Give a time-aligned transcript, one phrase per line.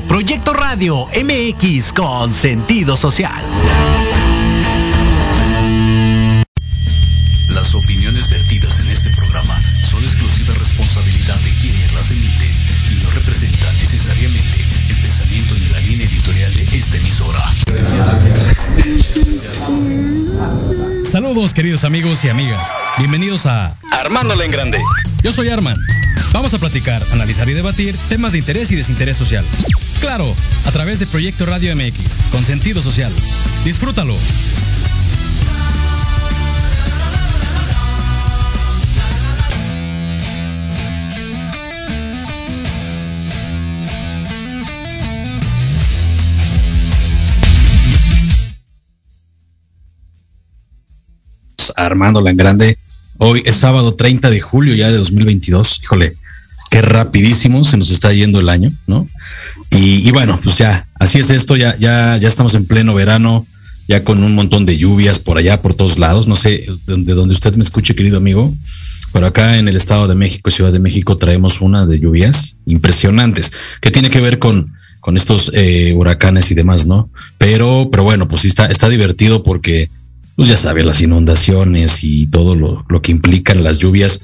[0.00, 3.42] Escuchando Proyecto Radio MX con sentido social.
[7.48, 12.50] Las opiniones vertidas en este programa son exclusiva responsabilidad de quienes las emiten
[12.90, 17.50] y no representan necesariamente el pensamiento ni la línea editorial de esta emisora.
[21.04, 22.70] Saludos queridos amigos y amigas.
[22.98, 24.78] Bienvenidos a Armándola en Grande.
[25.22, 25.76] Yo soy Arman.
[26.32, 29.44] Vamos a platicar, analizar y debatir temas de interés y desinterés social.
[30.00, 33.12] Claro, a través de Proyecto Radio MX, con sentido social.
[33.64, 34.16] Disfrútalo.
[51.76, 52.78] Armándola en Grande.
[53.18, 55.80] Hoy es sábado 30 de julio ya de 2022.
[55.82, 56.16] Híjole,
[56.70, 59.06] qué rapidísimo se nos está yendo el año, ¿no?
[59.72, 63.46] Y, bueno, pues ya, así es esto, ya, ya, ya estamos en pleno verano,
[63.86, 66.26] ya con un montón de lluvias por allá, por todos lados.
[66.26, 68.52] No sé de donde usted me escuche, querido amigo,
[69.12, 73.52] pero acá en el Estado de México, Ciudad de México, traemos una de lluvias impresionantes,
[73.80, 77.10] que tiene que ver con, con estos eh, huracanes y demás, ¿no?
[77.38, 79.88] Pero, pero bueno, pues sí está, está divertido porque
[80.36, 84.20] pues ya sabe, las inundaciones y todo lo, lo, que implican las lluvias,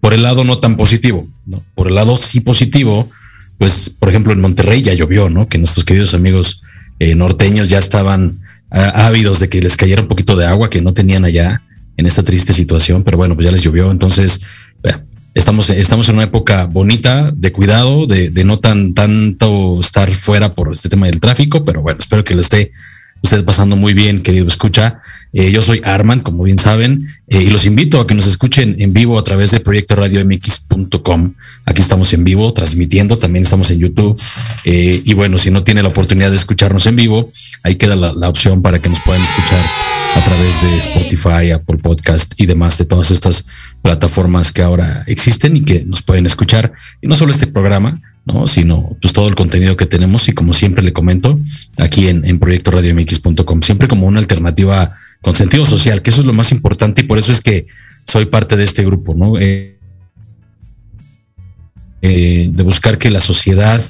[0.00, 1.62] por el lado no tan positivo, ¿no?
[1.74, 3.08] Por el lado sí positivo,
[3.58, 5.48] pues, por ejemplo, en Monterrey ya llovió, ¿no?
[5.48, 6.62] Que nuestros queridos amigos
[6.98, 10.80] eh, norteños ya estaban ah, ávidos de que les cayera un poquito de agua que
[10.80, 11.62] no tenían allá
[11.96, 13.90] en esta triste situación, pero bueno, pues ya les llovió.
[13.90, 14.40] Entonces,
[15.34, 20.54] estamos, estamos en una época bonita de cuidado, de, de no tan tanto estar fuera
[20.54, 22.72] por este tema del tráfico, pero bueno, espero que le esté
[23.22, 25.00] usted pasando muy bien, querido escucha.
[25.32, 28.74] Eh, yo soy Arman, como bien saben, eh, y los invito a que nos escuchen
[28.78, 31.34] en vivo a través de Proyecto Radio MX.com.
[31.66, 34.20] Aquí estamos en vivo, transmitiendo, también estamos en YouTube.
[34.64, 37.30] Eh, y bueno, si no tiene la oportunidad de escucharnos en vivo,
[37.62, 39.60] ahí queda la, la, opción para que nos puedan escuchar
[40.16, 43.46] a través de Spotify, Apple Podcast y demás de todas estas
[43.82, 46.72] plataformas que ahora existen y que nos pueden escuchar.
[47.00, 48.00] Y no solo este programa,
[48.32, 48.46] ¿no?
[48.46, 51.38] Sino pues todo el contenido que tenemos y como siempre le comento
[51.78, 56.26] aquí en, en proyecto radiomx.com, siempre como una alternativa con sentido social, que eso es
[56.26, 57.66] lo más importante y por eso es que
[58.06, 59.38] soy parte de este grupo, ¿no?
[59.38, 59.78] Eh,
[62.02, 63.82] eh, de buscar que la sociedad,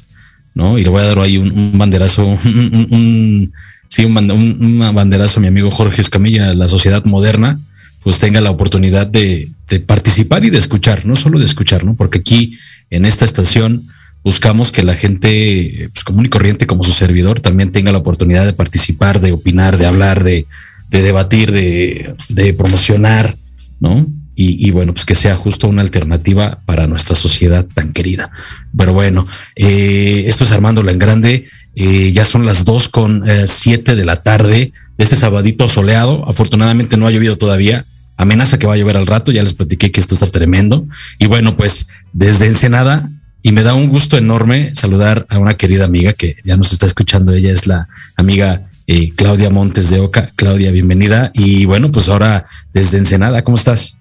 [0.53, 0.77] ¿no?
[0.77, 3.53] Y le voy a dar ahí un, banderazo, un, un
[3.87, 7.59] sí, un, un, banderazo a mi amigo Jorge Escamilla, la sociedad moderna,
[8.03, 11.95] pues tenga la oportunidad de, de participar y de escuchar, no solo de escuchar, ¿no?
[11.95, 12.57] Porque aquí
[12.89, 13.87] en esta estación,
[14.23, 18.45] buscamos que la gente pues, común y corriente como su servidor también tenga la oportunidad
[18.45, 20.45] de participar, de opinar, de hablar, de,
[20.91, 23.35] de debatir, de, promocionar,
[23.79, 24.05] ¿no?
[24.43, 28.31] Y, bueno, pues que sea justo una alternativa para nuestra sociedad tan querida.
[28.75, 31.47] Pero bueno, eh, esto es Armándola en Grande.
[31.75, 36.27] Eh, ya son las dos con eh, siete de la tarde de este sabadito soleado.
[36.27, 37.85] Afortunadamente no ha llovido todavía.
[38.17, 39.31] Amenaza que va a llover al rato.
[39.31, 40.87] Ya les platiqué que esto está tremendo.
[41.19, 43.11] Y bueno, pues desde Ensenada
[43.43, 46.85] y me da un gusto enorme saludar a una querida amiga que ya nos está
[46.85, 47.33] escuchando.
[47.33, 50.31] Ella es la amiga eh, Claudia Montes de Oca.
[50.35, 51.31] Claudia, bienvenida.
[51.33, 53.97] Y bueno, pues ahora desde Ensenada, ¿cómo estás?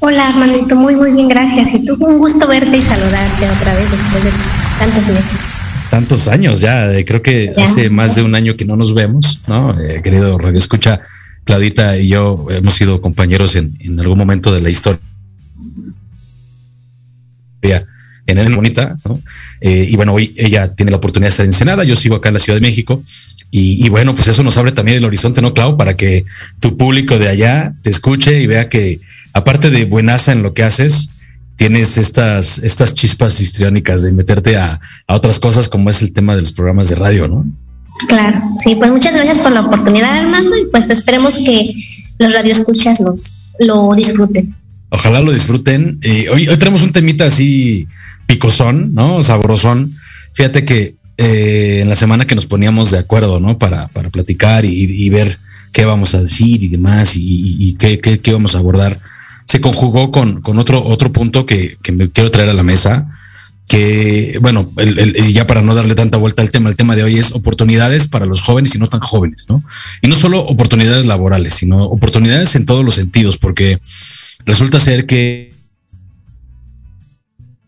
[0.00, 1.74] Hola, Armandito, muy, muy bien, gracias.
[1.74, 4.30] Y tú, un gusto verte y saludarte otra vez después de
[4.78, 5.40] tantos meses.
[5.90, 7.64] Tantos años ya, eh, creo que ya.
[7.64, 9.78] hace más de un año que no nos vemos, ¿no?
[9.78, 11.00] Eh, querido Radio Escucha,
[11.44, 15.00] Claudita y yo hemos sido compañeros en, en algún momento de la historia
[18.38, 18.96] en bonita.
[19.60, 22.28] Eh, y bueno, hoy ella tiene la oportunidad de estar en Senada, yo sigo acá
[22.28, 23.02] en la Ciudad de México.
[23.50, 25.76] Y, y, bueno, pues eso nos abre también el horizonte, ¿no, Clau?
[25.76, 26.24] Para que
[26.60, 29.00] tu público de allá te escuche y vea que,
[29.32, 31.10] aparte de buenaza en lo que haces,
[31.56, 36.36] tienes estas, estas chispas histriónicas de meterte a, a otras cosas como es el tema
[36.36, 37.44] de los programas de radio, ¿no?
[38.08, 41.74] Claro, sí, pues muchas gracias por la oportunidad, Armando, y pues esperemos que
[42.18, 44.54] los radioescuchas los, lo disfruten.
[44.90, 45.98] Ojalá lo disfruten.
[46.02, 47.86] Eh, hoy, tenemos un temita así
[48.26, 49.22] picosón, ¿no?
[49.22, 49.92] Sabrosón.
[50.34, 53.56] Fíjate que eh, en la semana que nos poníamos de acuerdo, ¿no?
[53.56, 55.38] Para, para platicar y, ver
[55.72, 58.98] qué vamos a decir y demás y, qué, qué, qué, vamos a abordar,
[59.44, 63.08] se conjugó con, con otro, otro punto que, que, me quiero traer a la mesa,
[63.68, 64.72] que, bueno,
[65.30, 68.26] ya para no darle tanta vuelta al tema, el tema de hoy es oportunidades para
[68.26, 69.62] los jóvenes y no tan jóvenes, ¿no?
[70.02, 73.78] Y no solo oportunidades laborales, sino oportunidades en todos los sentidos, porque
[74.46, 75.52] resulta ser que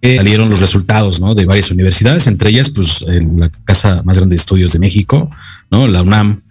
[0.02, 1.34] salieron los resultados ¿no?
[1.34, 5.30] de varias universidades, entre ellas pues la casa más grande de estudios de México,
[5.70, 5.86] ¿no?
[5.86, 6.42] la UNAM.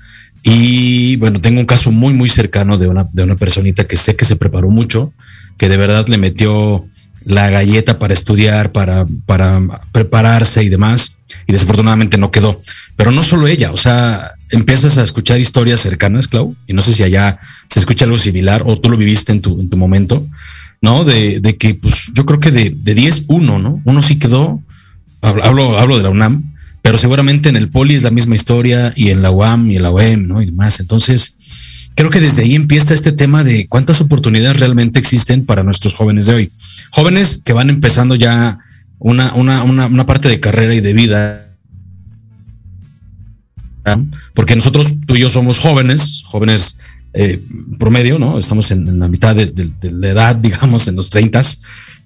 [0.44, 4.16] Y bueno, tengo un caso muy, muy cercano de una, de una personita que sé
[4.16, 5.14] que se preparó mucho,
[5.58, 6.86] que de verdad le metió
[7.26, 11.18] la galleta para estudiar, para, para prepararse y demás.
[11.48, 12.62] Y desafortunadamente no quedó.
[12.96, 16.94] Pero no solo ella, o sea, empiezas a escuchar historias cercanas, Clau, y no sé
[16.94, 20.28] si allá se escucha algo similar o tú lo viviste en tu, en tu momento,
[20.82, 21.04] ¿no?
[21.04, 23.82] De, de que, pues yo creo que de, de 10, uno, ¿no?
[23.86, 24.62] Uno sí quedó,
[25.22, 29.10] hablo, hablo de la UNAM, pero seguramente en el Poli es la misma historia y
[29.10, 30.42] en la UAM y en la UEM, ¿no?
[30.42, 30.80] Y demás.
[30.80, 31.36] Entonces,
[31.96, 36.26] creo que desde ahí empieza este tema de cuántas oportunidades realmente existen para nuestros jóvenes
[36.26, 36.52] de hoy.
[36.90, 38.60] Jóvenes que van empezando ya
[39.02, 41.48] una, una, una, parte de carrera y de vida.
[44.36, 46.78] Porque nosotros, tú y yo somos jóvenes, jóvenes
[47.14, 47.42] eh,
[47.80, 48.38] promedio, ¿no?
[48.38, 51.42] Estamos en, la mitad de, la edad, digamos, en los 30.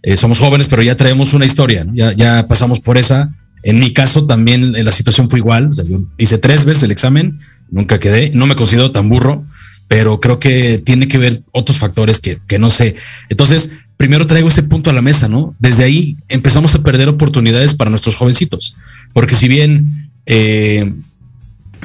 [0.04, 3.30] Eh, somos jóvenes, pero ya traemos una historia, ya, ya pasamos por esa.
[3.64, 5.72] En mi caso también eh, la situación fue igual.
[5.72, 9.44] Yo hice tres veces el examen, nunca quedé, no me considero tan burro,
[9.90, 12.96] pero creo que tiene que ver otros factores que, que no sé.
[13.30, 15.56] Entonces, primero traigo ese punto a la mesa, ¿no?
[15.60, 18.76] Desde ahí empezamos a perder oportunidades para nuestros jovencitos,
[19.14, 20.94] porque si bien eh,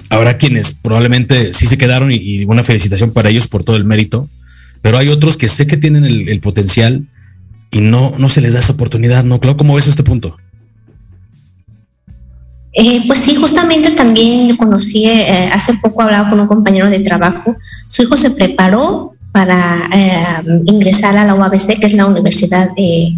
[0.08, 4.28] habrá quienes probablemente sí se quedaron y, una felicitación para ellos por todo el mérito,
[4.82, 7.06] pero hay otros que sé que tienen el, potencial
[7.70, 9.38] y no, no se les da esa oportunidad, ¿no?
[9.38, 10.36] Claro, ¿cómo ves este punto?
[12.72, 17.56] Eh, pues sí, justamente también conocí, eh, hace poco hablaba con un compañero de trabajo,
[17.88, 23.16] su hijo se preparó para eh, ingresar a la UABC, que es la Universidad de,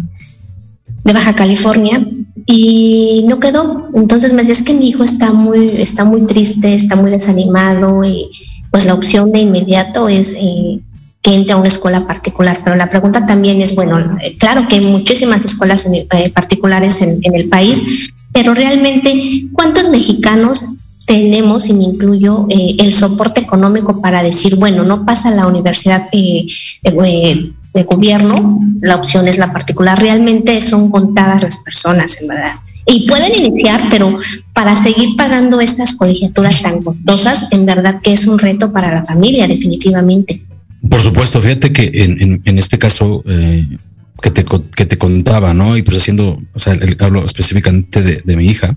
[1.05, 2.05] Baja California,
[2.45, 3.89] y no quedó.
[3.93, 8.29] Entonces me dice que mi hijo está muy, está muy triste, está muy desanimado, y
[8.71, 12.59] pues la opción de inmediato es que entre a una escuela particular.
[12.63, 15.87] Pero la pregunta también es, bueno, claro que hay muchísimas escuelas
[16.33, 20.65] particulares en el país, pero realmente, ¿cuántos mexicanos
[21.05, 26.07] tenemos, y me incluyo, eh, el soporte económico para decir, bueno, no pasa la universidad
[26.11, 26.45] eh,
[26.83, 29.99] eh, de, gobierno, la opción es la particular.
[29.99, 32.55] Realmente son contadas las personas, en verdad.
[32.85, 34.17] Y pueden iniciar, pero
[34.53, 39.05] para seguir pagando estas colegiaturas tan costosas, en verdad que es un reto para la
[39.05, 40.41] familia, definitivamente.
[40.87, 43.23] Por supuesto, fíjate que en, este caso,
[44.23, 44.45] que te,
[44.75, 45.77] que te contaba, ¿no?
[45.77, 48.75] Y pues haciendo, o sea, hablo específicamente de, mi hija,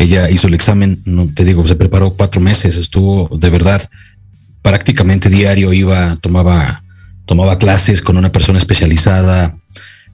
[0.00, 3.88] ella hizo el examen, no te digo, se preparó cuatro meses, estuvo de verdad
[4.62, 6.82] prácticamente diario, iba, tomaba,
[7.26, 9.56] tomaba clases con una persona especializada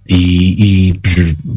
[0.09, 1.01] y,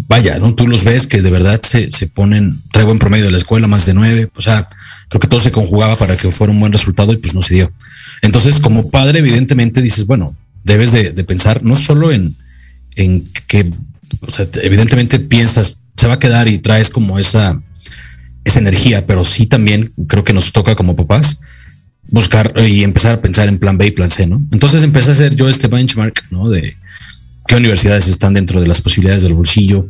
[0.08, 0.56] vaya, ¿no?
[0.56, 3.68] Tú los ves que de verdad se, se ponen, traigo en promedio de la escuela
[3.68, 4.68] más de nueve, o sea,
[5.08, 7.56] creo que todo se conjugaba para que fuera un buen resultado y pues no se
[7.56, 7.72] dio.
[8.22, 12.36] Entonces, como padre, evidentemente dices, bueno, debes de pensar no solo en,
[12.96, 13.72] en que,
[14.22, 17.62] o sea, evidentemente piensas, se va a quedar y traes como esa,
[18.44, 21.40] esa energía, pero sí también creo que nos toca como papás
[22.12, 24.42] buscar y empezar a pensar en plan B y plan C, ¿no?
[24.52, 26.50] Entonces empecé a hacer yo este benchmark, ¿no?
[26.50, 26.76] De
[27.48, 29.90] qué universidades están dentro de las posibilidades del bolsillo,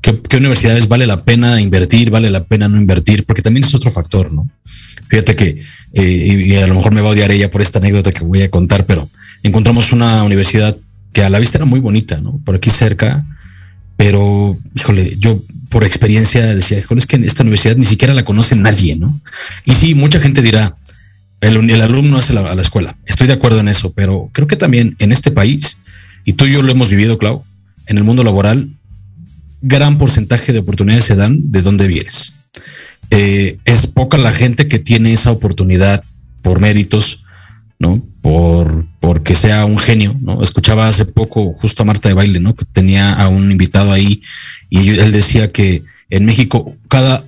[0.00, 3.90] qué, universidades vale la pena invertir, vale la pena no invertir, porque también es otro
[3.90, 4.48] factor, ¿no?
[5.08, 5.60] Fíjate que,
[5.94, 8.42] eh, y a lo mejor me va a odiar ella por esta anécdota que voy
[8.42, 9.08] a contar, pero
[9.42, 10.76] encontramos una universidad
[11.12, 12.40] que a la vista era muy bonita, ¿no?
[12.44, 13.24] Por aquí cerca,
[13.96, 18.56] pero, híjole, yo por experiencia decía, es que en esta universidad ni siquiera la conoce
[18.56, 19.20] nadie, ¿no?
[19.64, 20.76] Y sí, mucha gente dirá,
[21.40, 22.96] el, alumno hace la, a la escuela.
[23.06, 25.78] Estoy de acuerdo en eso, pero creo que también en este país,
[26.24, 27.44] y tú y yo lo hemos vivido, Clau,
[27.86, 28.68] en el mundo laboral,
[29.60, 32.32] gran porcentaje de oportunidades se dan de dónde vienes.
[33.10, 36.04] Eh, es poca la gente que tiene esa oportunidad
[36.42, 37.24] por méritos,
[37.78, 38.02] ¿no?
[38.20, 40.42] Por, porque sea un genio, ¿no?
[40.42, 42.54] Escuchaba hace poco justo a Marta de Baile, ¿no?
[42.54, 44.22] Que tenía a un invitado ahí
[44.68, 47.24] y él decía que en México cada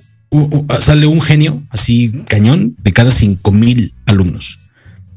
[0.79, 4.59] sale un genio así cañón de cada cinco mil alumnos,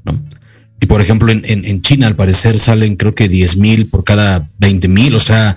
[0.04, 0.21] ¿no?
[0.81, 4.49] Y por ejemplo, en, en, China al parecer salen creo que diez mil por cada
[4.59, 5.57] veinte mil, o sea,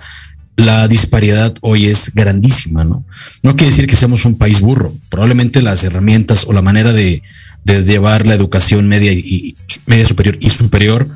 [0.56, 3.04] la disparidad hoy es grandísima, ¿no?
[3.42, 7.22] No quiere decir que seamos un país burro, probablemente las herramientas o la manera de,
[7.64, 9.54] de llevar la educación media y,
[9.86, 11.06] media superior y superior,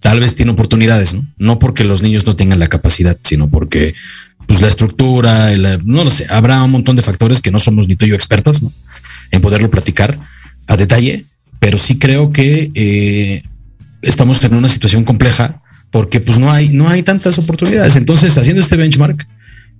[0.00, 1.26] tal vez tiene oportunidades, ¿no?
[1.38, 3.94] No porque los niños no tengan la capacidad, sino porque
[4.46, 5.50] pues la estructura,
[5.84, 8.14] no lo sé, habrá un montón de factores que no somos ni tú y yo
[8.14, 8.72] expertos, ¿no?
[9.30, 10.18] En poderlo platicar
[10.66, 11.24] a detalle,
[11.58, 13.42] pero sí creo que eh,
[14.02, 17.96] estamos en una situación compleja porque pues no hay, no hay tantas oportunidades.
[17.96, 19.26] Entonces, haciendo este benchmark,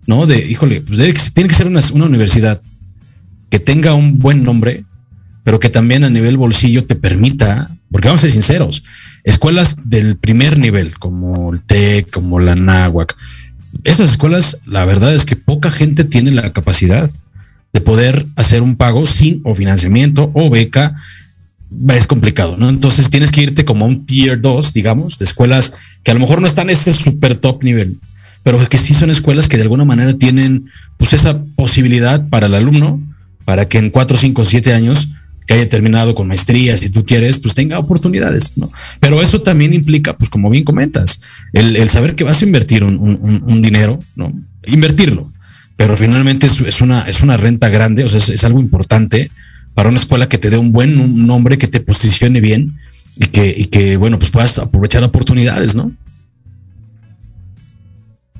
[0.06, 0.26] ¿no?
[0.26, 2.60] De, híjole, pues tiene que ser una, una universidad
[3.50, 4.84] que tenga un buen nombre,
[5.42, 8.84] pero que también a nivel bolsillo te permita, porque vamos a ser sinceros,
[9.24, 13.16] escuelas del primer nivel, como el TEC, como la NAWAC,
[13.84, 17.10] esas escuelas, la verdad es que poca gente tiene la capacidad
[17.72, 20.94] de poder hacer un pago sin o financiamiento o beca.
[21.88, 22.68] Es complicado, ¿no?
[22.68, 26.20] Entonces tienes que irte como a un tier 2, digamos, de escuelas que a lo
[26.20, 27.98] mejor no están en este super top nivel,
[28.42, 30.66] pero que sí son escuelas que de alguna manera tienen
[30.98, 33.00] pues esa posibilidad para el alumno
[33.44, 35.08] para que en cuatro, cinco, siete años
[35.46, 38.70] que haya terminado con maestría, si tú quieres, pues tenga oportunidades, ¿no?
[39.00, 41.20] Pero eso también implica, pues como bien comentas,
[41.52, 44.32] el, saber que vas a invertir un, dinero, ¿no?
[44.66, 45.32] Invertirlo,
[45.76, 49.30] pero finalmente es, una, es una renta grande, o sea, es, algo importante
[49.74, 52.78] para una escuela que te dé un buen nombre, que te posicione bien
[53.16, 55.92] y que, bueno, pues puedas aprovechar oportunidades, ¿no?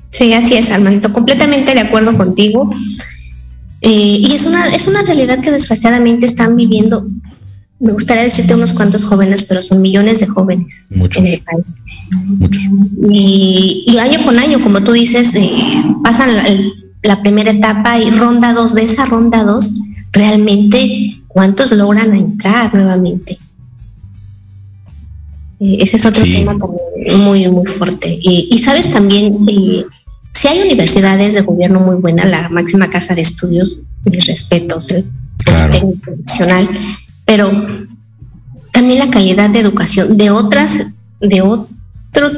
[0.09, 2.71] Sí, así es, Armando, completamente de acuerdo contigo.
[3.85, 7.05] Eh, y es una, es una realidad que desgraciadamente están viviendo,
[7.81, 11.65] me gustaría decirte unos cuantos jóvenes, pero son millones de jóvenes en el país.
[12.37, 12.63] Muchos.
[13.11, 15.51] Y, año con año, como tú dices, eh,
[16.01, 16.29] pasan
[17.01, 19.73] la, primera etapa y ronda dos, de esa ronda dos,
[20.13, 23.37] realmente, ¿cuántos logran entrar nuevamente?
[25.59, 26.55] Eh, ese es otro tema
[27.17, 28.17] muy, muy fuerte.
[28.21, 29.45] y sabes también,
[30.33, 35.05] si hay universidades de gobierno muy buenas, la máxima casa de estudios, mis respetos, el
[35.45, 36.67] Politécnico Nacional,
[37.25, 37.51] pero
[38.71, 40.87] también la calidad de educación de otras,
[41.21, 42.31] de otro,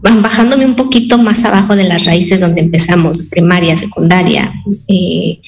[0.00, 4.52] bajándome un poquito más abajo de las raíces donde empezamos, primaria, secundaria,
[4.88, 5.38] eh,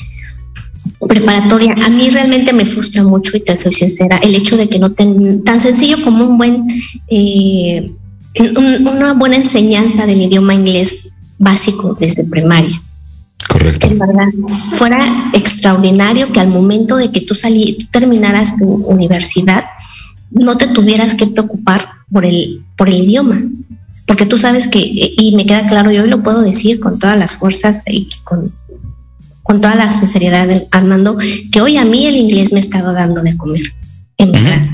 [1.09, 4.79] preparatoria, a mí realmente me frustra mucho y te soy sincera, el hecho de que
[4.79, 6.67] no ten, tan sencillo como un buen,
[7.09, 7.91] eh,
[8.39, 12.81] una buena enseñanza del idioma inglés básico desde primaria.
[13.49, 13.87] Correcto.
[13.87, 14.29] En verdad,
[14.73, 19.65] fuera extraordinario que al momento de que tú, salí, terminaras tu universidad,
[20.31, 23.41] no te tuvieras que preocupar por el, por el idioma.
[24.07, 27.19] Porque tú sabes que, y me queda claro, yo hoy lo puedo decir con todas
[27.19, 28.53] las fuerzas y con,
[29.43, 31.17] con toda la sinceridad, Armando,
[31.51, 33.63] que hoy a mí el inglés me ha estado dando de comer,
[34.19, 34.69] en verdad.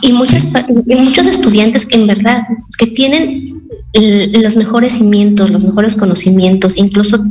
[0.00, 0.48] Y, muchas,
[0.86, 2.42] y muchos estudiantes que en verdad,
[2.76, 3.55] que tienen
[4.00, 7.24] los mejores cimientos, los mejores conocimientos, incluso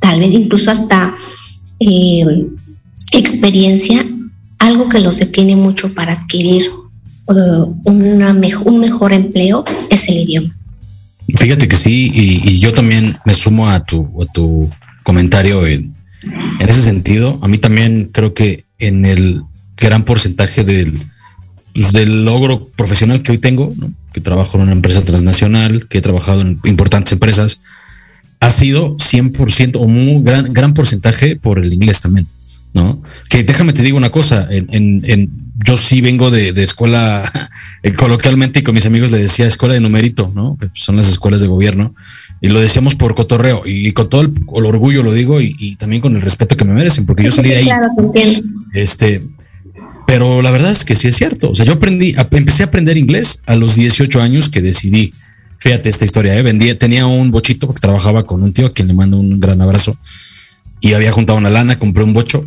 [0.00, 1.14] tal vez incluso hasta
[1.80, 2.46] eh,
[3.12, 4.04] experiencia,
[4.58, 6.64] algo que los detiene mucho para adquirir
[7.26, 10.56] uh, una un mejor empleo es el idioma.
[11.36, 14.68] Fíjate que sí, y, yo también me sumo a tu, a tu
[15.02, 15.94] comentario en,
[16.60, 17.38] ese sentido.
[17.42, 19.42] A mí también creo que en el
[19.76, 21.00] gran porcentaje del,
[21.92, 23.72] del logro profesional que hoy tengo,
[24.12, 27.60] que trabajo en una empresa transnacional, que he trabajado en importantes empresas,
[28.40, 32.26] ha sido 100% o un gran, gran porcentaje por el inglés también,
[32.74, 33.00] ¿no?
[33.28, 35.30] Que déjame te digo una cosa, en,
[35.64, 37.30] yo sí vengo de, escuela,
[37.84, 40.58] eh, coloquialmente y con mis amigos le decía escuela de numerito, ¿no?
[40.74, 41.94] son las escuelas de gobierno,
[42.40, 44.32] y lo decíamos por cotorreo, y, con todo el,
[44.66, 47.56] orgullo lo digo, y, también con el respeto que me merecen, porque yo salí de
[47.58, 47.68] ahí.
[48.74, 49.22] Este,
[50.12, 51.52] pero la verdad es que sí es cierto.
[51.52, 55.14] O sea, yo aprendí, empecé a aprender inglés a los 18 años que decidí.
[55.58, 56.42] Fíjate esta historia, ¿eh?
[56.42, 59.62] Vendía, tenía un bochito porque trabajaba con un tío a quien le mando un gran
[59.62, 59.96] abrazo
[60.82, 62.44] y había juntado una lana, compré un bocho.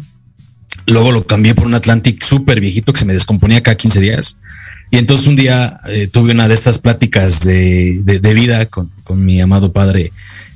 [0.85, 4.37] Luego lo cambié por un Atlantic súper viejito que se me descomponía cada 15 días.
[4.91, 9.25] Y entonces un día eh, tuve una de estas pláticas de, de, vida con, con,
[9.25, 10.11] mi amado padre.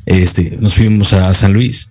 [0.06, 1.90] Este, nos fuimos a San Luis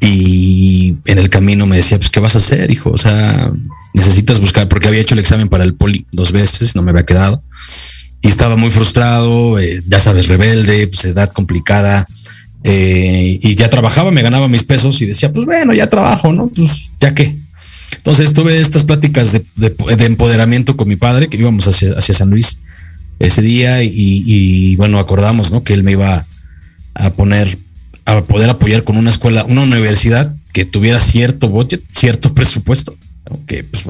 [0.00, 2.90] y en el camino me decía, pues, ¿qué vas a hacer, hijo?
[2.92, 3.52] O sea,
[3.94, 7.06] necesitas buscar, porque había hecho el examen para el poli dos veces, no me había
[7.06, 7.42] quedado.
[8.20, 12.06] Y estaba muy frustrado, eh, ya sabes, rebelde, pues, edad complicada.
[12.64, 16.48] Eh, y ya trabajaba, me ganaba mis pesos y decía, pues bueno, ya trabajo, ¿no?
[16.48, 17.38] Pues ya qué.
[17.96, 19.44] Entonces tuve estas pláticas de,
[20.04, 22.58] empoderamiento con mi padre, que íbamos hacia, hacia San Luis
[23.18, 25.62] ese día y, bueno, acordamos, ¿no?
[25.62, 26.26] Que él me iba
[26.94, 27.58] a poner
[28.06, 32.96] a poder apoyar con una escuela, una universidad que tuviera cierto budget, cierto presupuesto,
[33.46, 33.84] que pues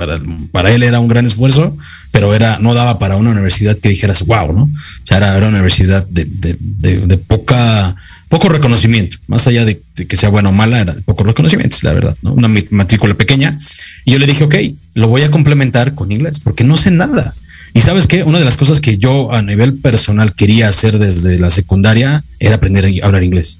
[0.53, 1.76] para, él era un gran esfuerzo,
[2.12, 4.62] pero era, no daba para una universidad que dijeras, wow, ¿no?
[4.62, 7.97] O sea, era, una universidad de, de, poca,
[8.29, 11.93] poco reconocimiento, más allá de, que sea buena o mala, era de poco reconocimiento, la
[11.93, 12.33] verdad, ¿no?
[12.33, 13.59] Una matrícula pequeña.
[14.05, 14.55] Y yo le dije, ok,
[14.95, 17.35] lo voy a complementar con inglés, porque no sé nada.
[17.75, 21.41] Y sabes qué, una de las cosas que yo a nivel personal quería hacer desde
[21.41, 23.59] la secundaria era aprender a hablar inglés.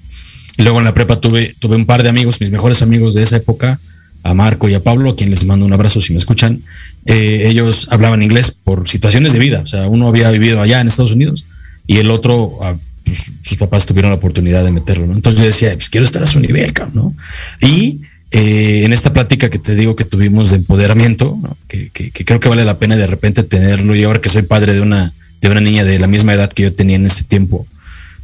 [0.57, 3.37] Luego en la prepa tuve, tuve un par de amigos, mis mejores amigos de esa
[3.39, 3.81] época,
[4.25, 6.61] a Marco y a Pablo, a quienes les mando un abrazo si me escuchan.
[7.05, 9.61] Eh, ellos hablaban inglés por situaciones de vida.
[9.63, 11.45] O sea, uno había vivido allá en Estados Unidos
[11.87, 15.05] y el otro, ah, pues, sus papás tuvieron la oportunidad de meterlo.
[15.13, 17.15] Entonces yo decía, pues quiero estar a su nivel, ¿no?
[17.61, 22.49] Y eh, en esta plática que te digo que tuvimos de empoderamiento, que, creo que
[22.49, 23.95] vale la pena de repente tenerlo.
[23.95, 26.63] Y ahora que soy padre de una, de una niña de la misma edad que
[26.63, 27.67] yo tenía en ese tiempo,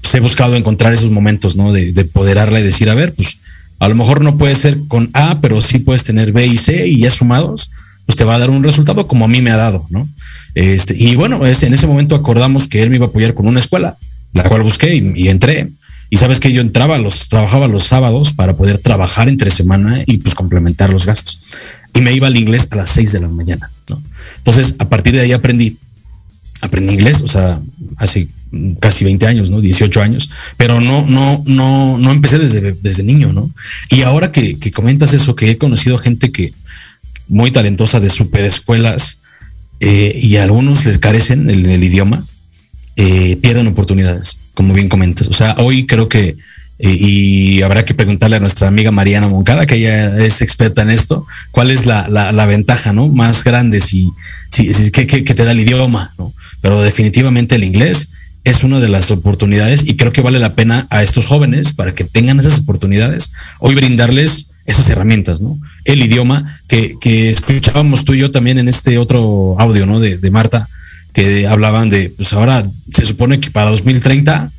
[0.01, 1.75] pues he buscado encontrar esos momentos, ¿no?
[1.75, 3.37] De, de poderarla y decir, a ver, pues
[3.81, 6.87] a lo mejor no puede ser con A, pero sí puedes tener B y C
[6.87, 7.71] y ya sumados,
[8.05, 10.07] pues te va a dar un resultado como a mí me ha dado, ¿no?
[10.55, 13.49] Este, y bueno, es, en ese momento acordamos que él me iba a apoyar con
[13.49, 13.97] una escuela,
[14.35, 15.69] la cual busqué y, entré.
[16.11, 20.19] Y sabes que yo entraba los, trabajaba los sábados para poder trabajar entre semana y
[20.19, 21.39] pues complementar los gastos.
[21.95, 24.03] y me iba al inglés a las 6 de la mañana, ¿no?
[24.37, 25.79] Entonces, a partir de ahí aprendí,
[26.61, 27.61] aprendí inglés, o sea,
[27.97, 28.29] hace
[28.81, 29.61] casi 20 años, ¿no?
[29.61, 33.51] 18 años, pero no, no, no, no empecé desde, desde niño, ¿no?
[33.91, 36.53] Y ahora que, comentas eso, que he conocido gente que
[37.29, 39.19] muy talentosa de super escuelas
[39.79, 42.25] eh, y algunos les carecen en el, idioma,
[42.97, 45.29] eh, pierden oportunidades, como bien comentas.
[45.29, 46.35] O sea, hoy creo que,
[46.81, 50.91] eh, y habrá que preguntarle a nuestra amiga Mariana Moncada, que ella es experta en
[50.91, 53.07] esto, cuál es la, la, ventaja, ¿no?
[53.07, 54.11] Más grande si,
[54.51, 56.33] si, si que, te da el idioma, ¿no?
[56.61, 58.11] Pero definitivamente el inglés
[58.51, 61.95] es una de las oportunidades y creo que vale la pena a estos jóvenes para
[61.95, 65.59] que tengan esas oportunidades, hoy brindarles esas herramientas, ¿no?
[65.85, 66.97] El idioma que,
[67.29, 70.01] escuchábamos tú y yo también en este otro audio, ¿no?
[70.01, 70.69] De, de Marta,
[71.13, 74.51] que hablaban de, pues ahora se supone que para 2030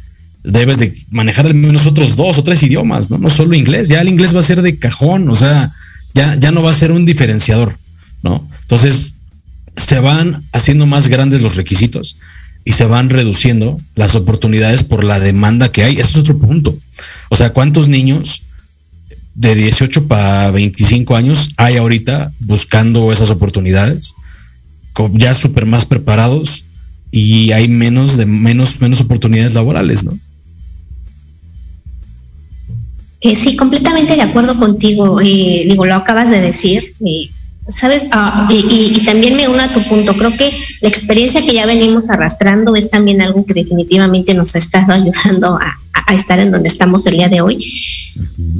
[0.44, 3.18] debes de manejar al menos otros dos o tres idiomas, ¿no?
[3.18, 5.72] No solo inglés, ya el inglés va a ser de cajón, o sea,
[6.14, 7.76] ya, ya no va a ser un diferenciador,
[8.24, 8.48] ¿no?
[8.62, 9.16] Entonces,
[9.76, 12.18] se van haciendo más grandes los requisitos
[12.64, 15.94] y se van reduciendo las oportunidades por la demanda que hay.
[15.94, 16.78] Ese es otro punto.
[17.30, 18.44] O sea, ¿cuántos niños
[19.36, 24.14] de 18 para 25 años hay ahorita buscando esas oportunidades?
[25.14, 26.64] Ya súper más preparados
[27.12, 30.18] y hay menos de menos, menos oportunidades laborales, ¿no?
[33.22, 35.22] Eh, sí, completamente de acuerdo contigo.
[35.22, 36.96] Eh, digo, lo acabas de decir.
[37.06, 37.30] Eh,
[37.70, 41.66] Sabes, ah, y, también me uno a tu punto, creo que la experiencia que ya
[41.66, 45.78] venimos arrastrando es también algo que definitivamente nos ha estado ayudando a,
[46.14, 47.58] estar en donde estamos el día de hoy.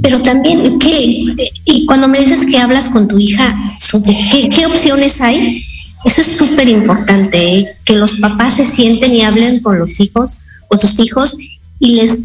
[0.02, 1.26] Pero también, ¿qué?
[1.66, 4.16] Y cuando me dices que hablas con tu hija sobre
[4.48, 5.62] qué, opciones hay,
[6.06, 7.68] eso es súper importante, ¿eh?
[7.84, 10.36] que los papás se sienten y hablen con los hijos,
[10.68, 11.36] con sus hijos,
[11.78, 12.22] y les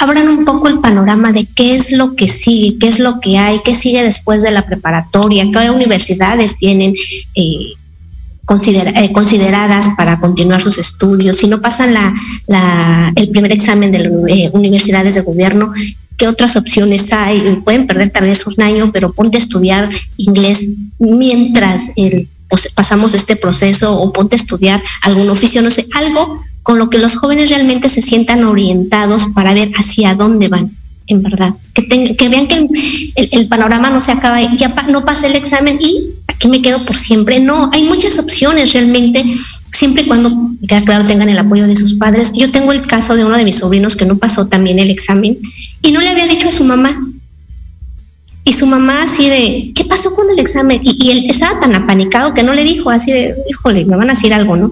[0.00, 3.38] abran un poco el panorama de qué es lo que sigue, qué es lo que
[3.38, 6.94] hay, qué sigue después de la preparatoria, qué universidades tienen
[7.34, 7.72] eh,
[8.54, 11.94] eh, consideradas para continuar sus estudios, si no pasan
[13.14, 15.72] el primer examen de eh, universidades de gobierno,
[16.16, 20.76] qué otras opciones hay, pueden perder tal vez un año, pero ponte a estudiar inglés
[20.98, 21.90] mientras
[22.48, 26.90] pues, pasamos este proceso o ponte a estudiar algún oficio, no sé, algo con lo
[26.90, 30.70] que los jóvenes realmente se sientan orientados para ver hacia dónde van,
[31.06, 31.54] en verdad.
[31.72, 32.68] Que, que vean que
[33.16, 36.98] el, panorama no se acaba, ya no pasa el examen y aquí me quedo por
[36.98, 37.40] siempre.
[37.40, 39.24] No, hay muchas opciones realmente,
[39.72, 40.30] siempre y cuando,
[40.84, 42.34] claro, tengan el apoyo de sus padres.
[42.34, 45.38] Yo tengo el caso de uno de mis sobrinos que no pasó también el examen
[45.80, 47.00] y no le había dicho a su mamá.
[48.44, 50.82] Y su mamá así de, ¿qué pasó con el examen?
[50.84, 54.10] Y, y él estaba tan apanicado que no le dijo así de, híjole, me van
[54.10, 54.70] a decir algo, ¿no?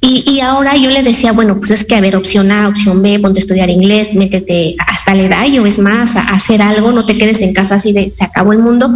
[0.00, 3.18] Y, ahora yo le decía, bueno, pues es que a ver, opción A, opción B,
[3.18, 7.16] ponte a estudiar inglés, métete hasta el edad, es más, a, hacer algo, no te
[7.16, 8.88] quedes en casa así de se acabó el mundo.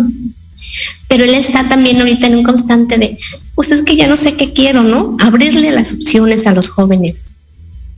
[1.09, 3.19] Pero él está también ahorita en un constante de,
[3.57, 5.17] pues es que ya no sé qué quiero, ¿no?
[5.21, 7.25] Abrirle las opciones a los jóvenes.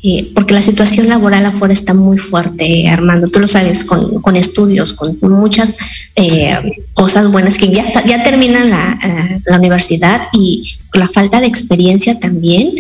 [0.05, 4.95] Eh, porque la situación laboral afuera está muy fuerte, Armando, tú lo sabes, con, estudios,
[4.95, 5.77] con muchas
[6.17, 6.59] eh,
[6.93, 12.19] cosas buenas que ya, ya terminan la, eh, la universidad y la falta de experiencia
[12.19, 12.73] también,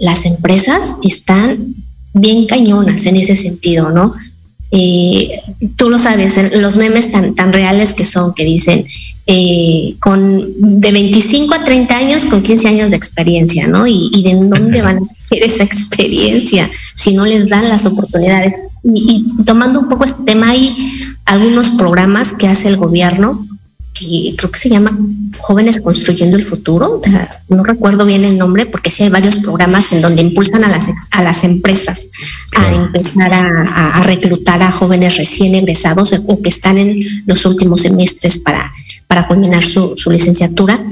[0.00, 1.74] las empresas están
[2.14, 4.14] bien cañonas en ese sentido, ¿no?
[4.72, 5.40] Eh,
[5.76, 8.84] tú lo sabes, los memes tan, tan reales que son, que dicen,
[9.26, 13.86] eh, con de 25 a 30 años con 15 años de experiencia, ¿no?
[13.86, 18.54] Y, de dónde van a esa experiencia si no les dan las oportunidades.
[18.84, 20.76] Y, y tomando un poco este tema, hay
[21.24, 23.46] algunos programas que hace el gobierno
[23.98, 24.96] que creo que se llama
[25.38, 27.00] Jóvenes Construyendo el Futuro,
[27.48, 30.88] no recuerdo bien el nombre porque sí hay varios programas en donde impulsan a las,
[31.10, 32.06] a las empresas
[32.52, 38.38] a empezar a, reclutar a jóvenes recién egresados o que están en los últimos semestres
[38.38, 38.72] para,
[39.06, 40.82] para culminar su, su licenciatura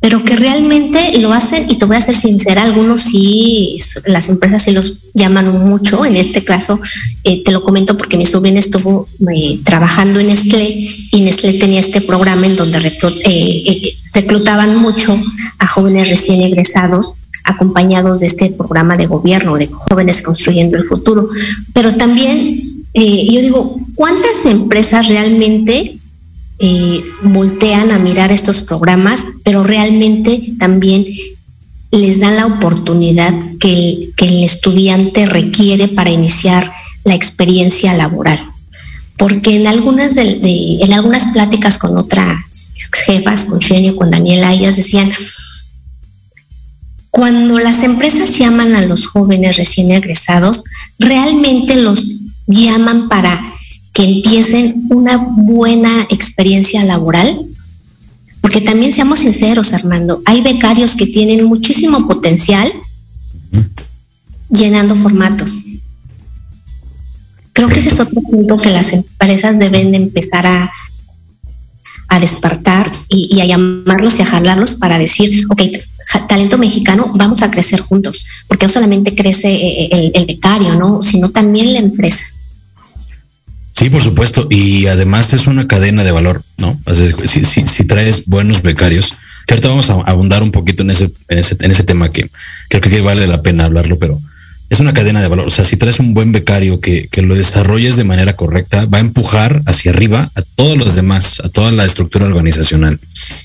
[0.00, 4.62] pero que realmente lo hacen, y te voy a ser sincera, algunos sí, las empresas
[4.62, 6.78] sí los llaman mucho, en este caso
[7.24, 10.68] eh, te lo comento porque mi sobrina estuvo eh, trabajando en Nestlé
[11.12, 12.78] y Nestlé tenía este programa en donde
[13.24, 15.16] eh, reclutaban mucho
[15.58, 21.26] a jóvenes recién egresados acompañados de este programa de gobierno de jóvenes construyendo el futuro.
[21.72, 25.97] Pero también, yo digo, ¿cuántas empresas realmente
[26.60, 31.06] eh, voltean a mirar estos programas, pero realmente también
[31.90, 36.70] les dan la oportunidad que, el estudiante requiere para iniciar
[37.04, 38.38] la experiencia laboral.
[39.16, 42.36] Porque en algunas, en algunas pláticas con otras
[43.06, 45.10] jefas, con Shenio, con Daniela, ellas decían,
[47.10, 50.64] cuando las empresas llaman a los jóvenes recién egresados,
[50.98, 52.06] realmente los
[52.46, 53.40] llaman para
[53.98, 57.36] que empiecen una buena experiencia laboral
[58.40, 62.72] Porque también seamos sinceros, Armando, hay becarios que tienen muchísimo potencial
[64.50, 65.58] llenando formatos.
[67.52, 70.70] Creo que ese es otro punto que las empresas deben de empezar a,
[72.06, 75.62] a despertar y, a llamarlos y a jalarlos para decir, ok,
[76.28, 81.02] talento mexicano, vamos a crecer juntos, porque no solamente crece eh, eh, el, becario, ¿no?
[81.02, 82.24] Sino también la empresa.
[83.78, 84.48] Sí, por supuesto.
[84.50, 86.78] Y además es una cadena de valor, ¿no?
[87.26, 89.14] si, si, traes buenos becarios,
[89.46, 92.28] que ahorita vamos a abundar un poquito en ese, en ese, en ese tema que
[92.68, 94.20] creo que vale la pena hablarlo, pero
[94.70, 95.46] es una cadena de valor.
[95.46, 99.00] O sea, si traes un buen becario que, lo desarrolles de manera correcta, va a
[99.02, 102.98] empujar hacia arriba a todos los demás, a toda la estructura organizacional,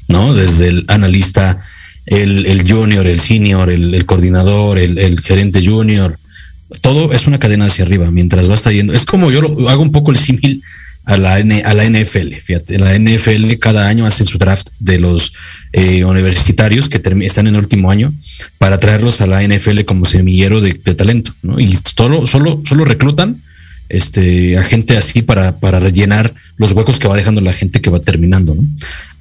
[0.07, 0.33] ¿no?
[0.33, 1.59] Desde el analista,
[2.05, 6.17] el, junior, el senior, el, coordinador, el, gerente junior.
[6.81, 8.93] Todo es una cadena hacia arriba mientras va yendo.
[8.93, 10.61] Es como yo lo, hago un poco el símil
[11.05, 12.33] a la, a la NFL.
[12.43, 15.33] Fíjate, la NFL cada año hace su draft de los
[15.73, 18.13] eh, universitarios que están en el último año
[18.57, 21.59] para traerlos a la NFL como semillero de, talento, ¿no?
[21.59, 23.37] Y solo, solo, solo reclutan
[23.89, 27.89] este, a gente así para, para rellenar los huecos que va dejando la gente que
[27.89, 28.63] va terminando, ¿no?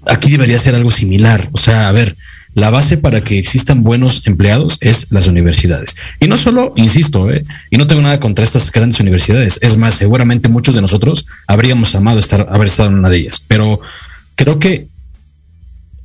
[0.06, 1.48] Aquí debería ser algo similar.
[1.52, 2.16] O sea, a ver,
[2.54, 5.96] la base para que existan buenos empleados es las universidades.
[6.20, 7.44] Y no solo, insisto, ¿eh?
[7.70, 9.58] y no tengo nada contra estas grandes universidades.
[9.62, 13.42] Es más, seguramente muchos de nosotros habríamos amado estar, haber estado en una de ellas.
[13.48, 13.80] Pero
[14.34, 14.86] creo que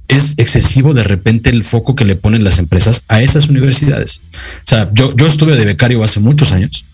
[0.07, 4.21] es excesivo de repente el foco que le ponen las empresas a esas universidades.
[4.63, 6.85] O sea, yo, yo estuve de becario hace muchos años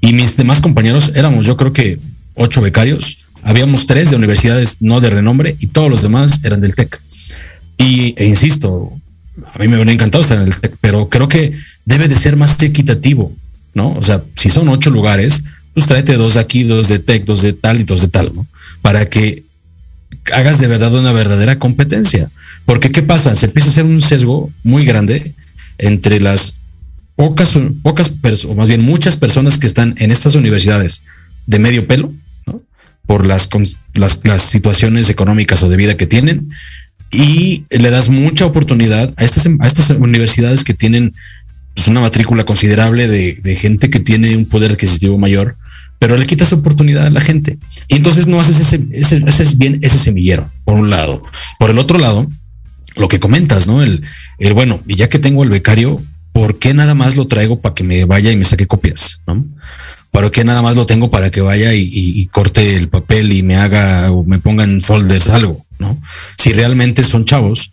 [0.00, 1.98] y mis demás compañeros éramos, yo creo que
[2.34, 3.18] ocho becarios.
[3.42, 7.00] Habíamos tres de universidades no de renombre y todos los demás eran del TEC.
[7.78, 8.92] Y, e insisto,
[9.52, 11.52] a mí me hubiera encantado estar en el TEC, pero creo que
[11.84, 13.32] debe de ser más equitativo,
[13.74, 13.92] ¿no?
[13.92, 15.42] O sea, si son ocho lugares,
[15.74, 18.32] pues tráete dos de aquí, dos de TEC, dos de tal y dos de tal,
[18.34, 18.46] ¿no?
[18.80, 19.42] Para que
[20.32, 22.30] hagas de verdad una verdadera competencia.
[22.64, 23.34] Porque ¿qué pasa?
[23.34, 25.34] Se empieza a hacer un sesgo muy grande
[25.78, 26.54] entre las
[27.16, 28.12] pocas, pocas
[28.46, 31.02] o más bien muchas personas que están en estas universidades
[31.46, 32.12] de medio pelo,
[32.46, 32.62] ¿no?
[33.06, 33.48] por las,
[33.92, 36.50] las, las situaciones económicas o de vida que tienen,
[37.14, 41.14] y le das mucha oportunidad a estas, a estas universidades que tienen
[41.74, 45.56] pues, una matrícula considerable de, gente que tiene un poder adquisitivo mayor,
[45.98, 47.58] pero le quitas oportunidad a la gente.
[47.88, 51.22] Y entonces no haces ese, ese, bien ese semillero, por un lado.
[51.58, 52.26] Por el otro lado,
[52.96, 53.82] lo que comentas, ¿no?
[53.82, 54.02] El,
[54.38, 57.74] el bueno, y ya que tengo el becario, ¿por qué nada más lo traigo para
[57.74, 59.20] que me vaya y me saque copias?
[59.26, 59.44] ¿no?
[60.14, 63.56] ¿Para qué nada más lo tengo para que vaya y, corte el papel y me
[63.56, 65.66] haga o me ponga en folders algo?
[65.80, 66.00] ¿no?
[66.38, 67.72] Si realmente son chavos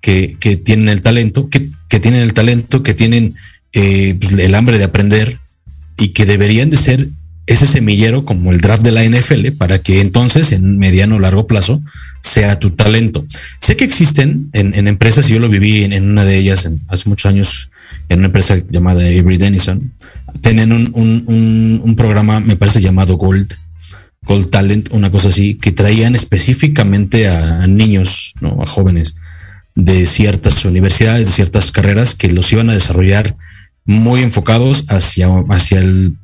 [0.00, 1.68] que, tienen el talento, que,
[2.00, 3.34] tienen el talento, que tienen
[3.74, 5.40] eh, pues, el hambre de aprender
[5.98, 7.08] y que deberían de ser
[7.44, 11.46] ese semillero como el draft de la NFL para que entonces en mediano o largo
[11.46, 11.82] plazo
[12.22, 13.26] sea tu talento.
[13.58, 17.26] Sé que existen en, empresas, y yo lo viví en, una de ellas hace muchos
[17.26, 17.68] años,
[18.08, 19.92] en una empresa llamada Avery Dennison,
[20.40, 23.54] tienen un, un, un, programa, me parece llamado Gold,
[24.22, 28.62] Gold Talent, una cosa así, que traían específicamente a, niños, ¿no?
[28.62, 29.16] a jóvenes
[29.74, 33.36] de ciertas universidades, de ciertas carreras que los iban a desarrollar
[33.84, 36.16] muy enfocados hacia, hacia el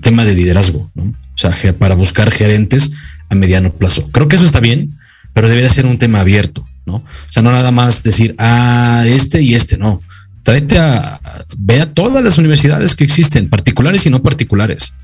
[0.00, 1.04] tema de liderazgo, ¿no?
[1.04, 2.90] O sea, para buscar gerentes
[3.28, 4.08] a mediano plazo.
[4.10, 4.88] Creo que eso está bien,
[5.34, 6.96] pero debería ser un tema abierto, ¿no?
[6.96, 10.02] O sea, no nada más decir, ah, este y este, no.
[10.48, 11.20] Tráete a,
[11.58, 14.94] ve a todas las universidades que existen, particulares y no particulares.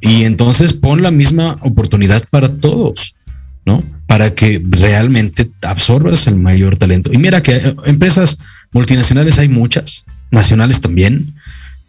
[0.00, 3.16] Y entonces pon la misma oportunidad para todos,
[3.64, 3.82] ¿no?
[4.06, 7.12] Para que realmente absorbas el mayor talento.
[7.12, 8.38] Y mira que eh, empresas
[8.70, 11.34] multinacionales hay muchas, nacionales también,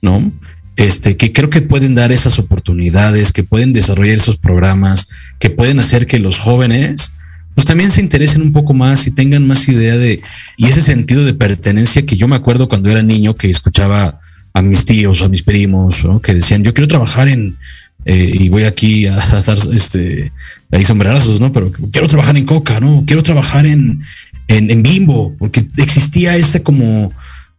[0.01, 0.31] ¿no?
[0.75, 5.07] Este, que creo que pueden dar esas oportunidades, que pueden desarrollar esos programas,
[5.37, 7.11] que pueden hacer que los jóvenes
[7.57, 10.21] pues también se interesen un poco más y tengan más idea de,
[10.57, 14.19] y ese sentido de pertenencia que yo me acuerdo cuando era niño que escuchaba
[14.53, 17.57] a mis tíos o a mis primos, que decían, yo quiero trabajar en,
[18.05, 20.31] eh, y voy aquí a, dar este,
[20.69, 21.51] ahí sombrerazos, ¿no?
[21.51, 23.03] Pero quiero trabajar en Coca, ¿no?
[23.07, 24.03] Quiero trabajar en,
[24.47, 27.11] en, en Bimbo, porque existía ese como,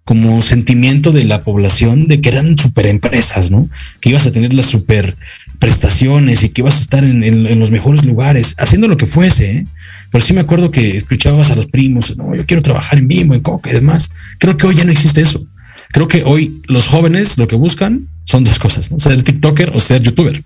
[0.05, 3.69] como sentimiento de la población de que eran super empresas, ¿no?
[4.01, 5.17] Que ibas a tener las super
[5.59, 9.67] prestaciones y que ibas a estar en, los mejores lugares, haciendo lo que fuese, ¿eh?
[10.11, 13.35] Pero sí me acuerdo que escuchabas a los primos, no, yo quiero trabajar en Bimbo,
[13.35, 14.11] en Coca y demás.
[14.39, 15.47] Creo que hoy ya no existe eso.
[15.91, 19.01] Creo que hoy los jóvenes lo que buscan son dos cosas, ¿no?
[19.01, 20.43] Ser TikToker o ser youtuber.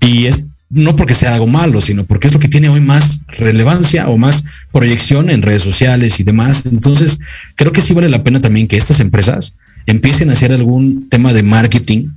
[0.00, 3.20] Y es no porque sea algo malo, sino porque es lo que tiene hoy más
[3.28, 6.66] relevancia o más proyección en redes sociales y demás.
[6.66, 7.20] Entonces,
[7.54, 9.54] creo que sí vale la pena también que estas empresas
[9.86, 12.08] empiecen a hacer algún tema de marketing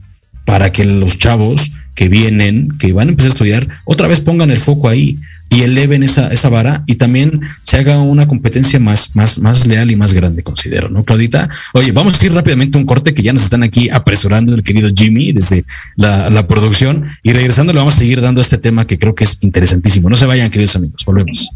[0.46, 4.52] para que los chavos que vienen, que van a empezar a estudiar, otra vez pongan
[4.52, 5.20] el foco ahí.
[5.50, 9.92] y eleven esa, esa vara y también se haga una competencia más, más, más leal
[9.92, 11.50] y más grande, considero, ¿no, Claudita?
[11.74, 14.64] Oye, vamos a ir rápidamente a un corte que ya nos están aquí apresurando el
[14.64, 15.66] querido Jimmy desde
[15.98, 19.26] la, la producción y regresando le vamos a seguir dando este tema que creo que
[19.26, 20.10] es interesantísimo.
[20.10, 21.50] No se vayan, queridos amigos, volvemos.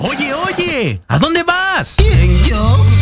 [0.00, 1.94] Oye, oye, ¿a dónde vas?
[1.96, 3.01] ¿Quién, yo?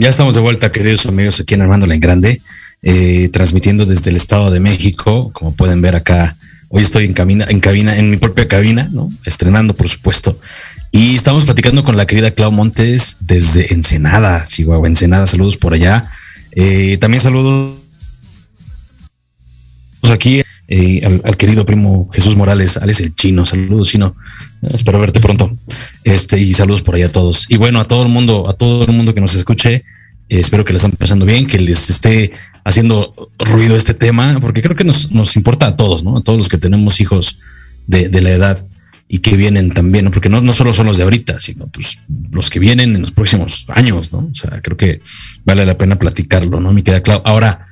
[0.00, 2.40] Ya estamos de vuelta, queridos amigos, aquí en Armando en Grande,
[2.80, 5.30] eh, transmitiendo desde el Estado de México.
[5.34, 6.38] Como pueden ver acá,
[6.70, 9.10] hoy estoy en, cabina, en cabina, en mi propia cabina, ¿no?
[9.26, 10.40] Estrenando, por supuesto.
[10.90, 15.26] Y estamos platicando con la querida Clau Montes desde Ensenada, Chihuahua, Ensenada.
[15.26, 16.10] Saludos por allá.
[16.52, 17.76] Eh, también saludos
[20.10, 20.40] aquí
[20.72, 23.44] eh, al, querido primo Jesús Morales, Alex el Chino.
[23.44, 24.14] Saludos, Chino.
[24.62, 25.50] Espero verte pronto.
[26.04, 27.46] Este, y saludos por allá a todos.
[27.48, 29.82] Y bueno, a todo el mundo, a todo el mundo que nos escuche, eh,
[30.28, 32.30] espero que les estén pasando bien, que les esté
[32.64, 36.16] haciendo ruido este tema, porque creo que nos, nos importa a todos, ¿no?
[36.18, 37.40] A todos los que tenemos hijos
[37.88, 38.64] de, de la edad
[39.08, 40.12] y que vienen también, ¿no?
[40.12, 41.98] Porque no, no solo son los de ahorita, sino pues
[42.30, 44.18] los que vienen en los próximos años, ¿no?
[44.18, 45.00] O sea, creo que
[45.44, 46.72] vale la pena platicarlo, ¿no?
[46.72, 47.22] Me queda claro.
[47.24, 47.66] Ahora,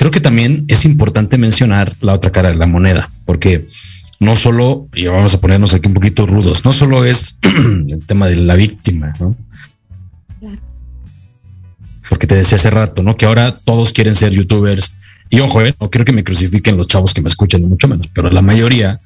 [0.00, 3.68] creo que también es importante mencionar la otra cara de la moneda, porque
[4.18, 8.26] no solo, y vamos a ponernos aquí un poquito rudos, no solo es el tema
[8.26, 9.36] de la víctima, ¿no?
[12.08, 13.18] Porque te decía hace rato, ¿no?
[13.18, 14.90] Que ahora todos quieren ser youtubers.
[15.28, 15.74] Y ojo, ¿eh?
[15.78, 18.40] no quiero que me crucifiquen los chavos que me escuchen, ni mucho menos, pero la
[18.40, 18.98] mayoría,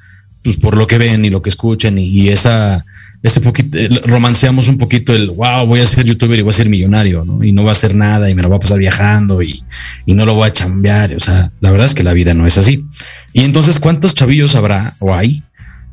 [0.44, 2.85] pues por lo que ven y lo que escuchan y, y esa,
[3.24, 6.56] ese poquito, eh, romanceamos un poquito el, wow, voy a ser youtuber y voy a
[6.56, 7.24] ser millonario.
[7.42, 9.64] Y no va a hacer nada y me lo va a pasar viajando y,
[10.06, 11.14] y no lo voy a chambear.
[11.14, 12.84] O sea, la verdad es que la vida no es así.
[13.32, 15.42] Y entonces, ¿cuántos chavillos habrá o hay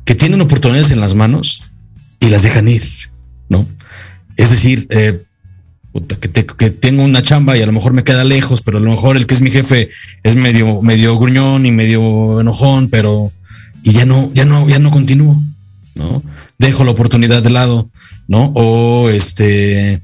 [0.04, 1.62] que tienen oportunidades en las manos
[2.20, 2.82] y las dejan ir,
[3.48, 3.66] ¿no?
[4.36, 5.18] Es decir, eh,
[6.20, 8.80] que, te- que tengo una chamba y a lo mejor me queda lejos, pero a
[8.80, 9.90] lo mejor el que es mi jefe
[10.22, 13.32] es medio, medio gruñón y medio enojón, pero
[13.82, 15.42] y ya no, ya no, ya no continúo,
[15.94, 16.22] ¿no?
[16.62, 17.90] Dejo la oportunidad de lado,
[18.28, 18.52] ¿no?
[18.54, 20.00] O este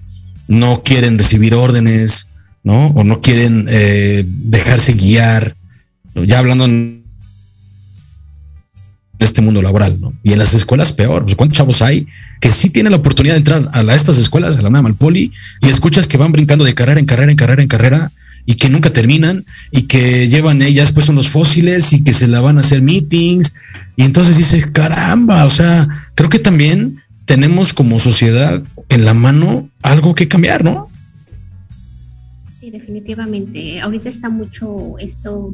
[0.49, 2.31] no quieren recibir órdenes,
[2.65, 2.89] ¿no?
[2.89, 5.55] O no quieren eh, dejarse guiar,
[6.15, 7.05] ya hablando en
[9.21, 10.15] este mundo laboral, ¿no?
[10.25, 12.09] Y en las escuelas peor, pues, ¿cuántos chavos hay
[12.41, 15.33] que sí tienen la oportunidad de entrar a, estas escuelas, a la UNAM, al poli,
[15.63, 18.13] y escuchas que van brincando de carrera en carrera, en carrera, en carrera,
[18.49, 22.27] y que nunca terminan, y que llevan ellas después son los fósiles, y que se
[22.27, 23.53] la van a hacer meetings,
[23.95, 29.69] y entonces dices, caramba, o sea, creo que también tenemos como sociedad en la mano
[29.83, 30.89] algo que cambiar, ¿no?
[32.59, 33.83] Sí, definitivamente.
[33.83, 35.53] Ahorita está mucho esto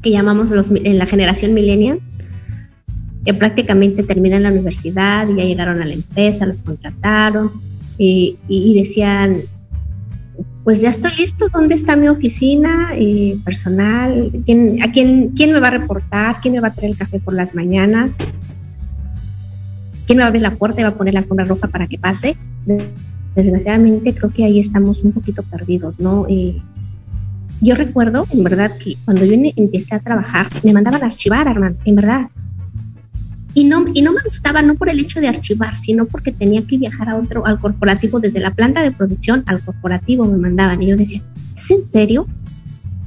[0.00, 2.00] que llamamos los, en la generación millennial,
[3.22, 7.52] que prácticamente terminan la universidad y ya llegaron a la empresa, los contrataron
[7.98, 8.38] y
[8.74, 9.36] decían,
[10.64, 14.30] pues ya estoy listo, ¿dónde está mi oficina eh, personal?
[14.44, 16.36] ¿Quién, a quién, ¿Quién me va a reportar?
[16.40, 18.12] ¿Quién me va a traer el café por las mañanas?
[20.06, 21.86] ¿Quién me va a abrir la puerta y va a poner la alfombra roja para
[21.86, 22.36] que pase?
[23.34, 26.26] desgraciadamente creo que ahí estamos un poquito perdidos, ¿no?
[26.28, 26.60] Eh,
[27.60, 31.76] yo recuerdo, en verdad, que cuando yo empecé a trabajar, me mandaban a archivar, hermano,
[31.84, 32.28] en verdad.
[33.54, 36.62] Y no, y no me gustaba, no por el hecho de archivar, sino porque tenía
[36.62, 40.82] que viajar a otro, al corporativo, desde la planta de producción al corporativo me mandaban.
[40.82, 41.22] Y yo decía,
[41.56, 42.26] ¿es en serio?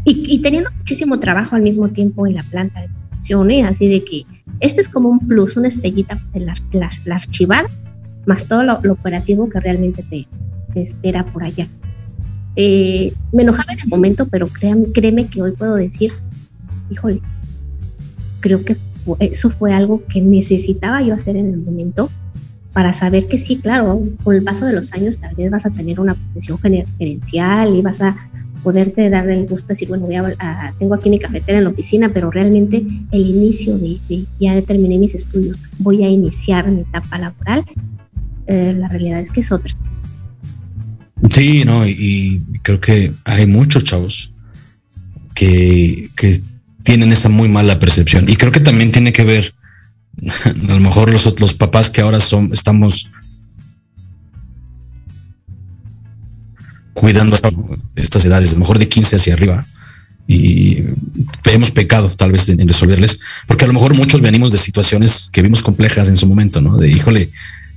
[0.05, 3.63] Y, teniendo muchísimo trabajo al mismo tiempo en la planta de producción, ¿eh?
[3.63, 4.23] Así de que
[4.59, 7.21] este es como un plus, una estrellita de la, la, la
[8.25, 10.27] más todo lo, lo operativo que realmente te,
[10.73, 11.67] te espera por allá.
[12.55, 16.11] Eh, me enojaba en el momento, pero créame, créeme que hoy puedo decir,
[16.89, 17.21] híjole,
[18.41, 18.77] creo que
[19.19, 22.09] eso fue algo que necesitaba yo hacer en el momento
[22.73, 25.69] para saber que sí, claro, con el paso de los años tal vez vas a
[25.69, 26.57] tener una posición
[26.97, 28.15] gerencial y vas a
[28.63, 31.65] poderte dar el gusto de decir, bueno, voy a, a- tengo aquí mi cafetera en
[31.65, 32.77] la oficina, pero realmente
[33.11, 37.63] el inicio de, de ya terminé mis estudios, voy a iniciar mi etapa laboral,
[38.47, 39.75] eh, la realidad es que es otra.
[41.29, 44.33] Sí, no, y, y creo que hay muchos chavos
[45.35, 46.39] que, que
[46.83, 48.29] tienen esa muy mala percepción.
[48.29, 49.53] Y creo que también tiene que ver,
[50.45, 53.09] a lo mejor los, los papás que ahora son, estamos
[56.93, 57.49] cuidando hasta
[57.95, 59.65] estas edades, a lo mejor de 15 hacia arriba,
[60.27, 60.83] y
[61.45, 65.41] hemos pecado tal vez en, resolverles, porque a lo mejor muchos venimos de situaciones que
[65.41, 66.77] vimos complejas en su momento, ¿no?
[66.77, 67.29] De híjole,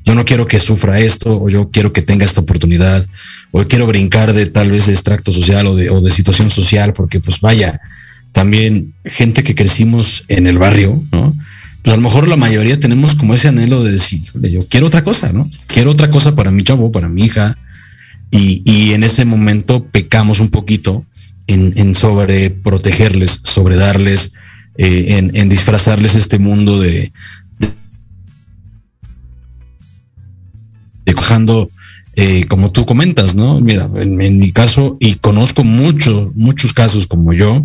[0.05, 3.05] yo no quiero que sufra esto, o yo quiero que tenga esta oportunidad,
[3.51, 6.93] o quiero brincar de tal vez de extracto social o de, o de situación social,
[6.93, 7.81] porque pues vaya,
[8.37, 11.35] también gente que crecimos en el barrio, ¿no?
[11.81, 14.89] Pues a lo mejor la mayoría tenemos como ese anhelo de decir, "Híjole, yo quiero
[14.89, 15.49] otra cosa, ¿no?
[15.67, 17.57] Quiero otra cosa para mi chavo, para mi hija.
[18.31, 21.07] Y, en ese momento pecamos un poquito
[21.47, 24.35] en, en sobre protegerles, sobre darles,
[24.77, 27.13] eh, en, disfrazarles este mundo de,
[27.59, 27.71] de,
[31.07, 31.71] de cojando,
[32.17, 33.61] eh, como tú comentas, ¿no?
[33.63, 37.65] Mira, en, en mi caso, y conozco muchos, muchos casos como yo,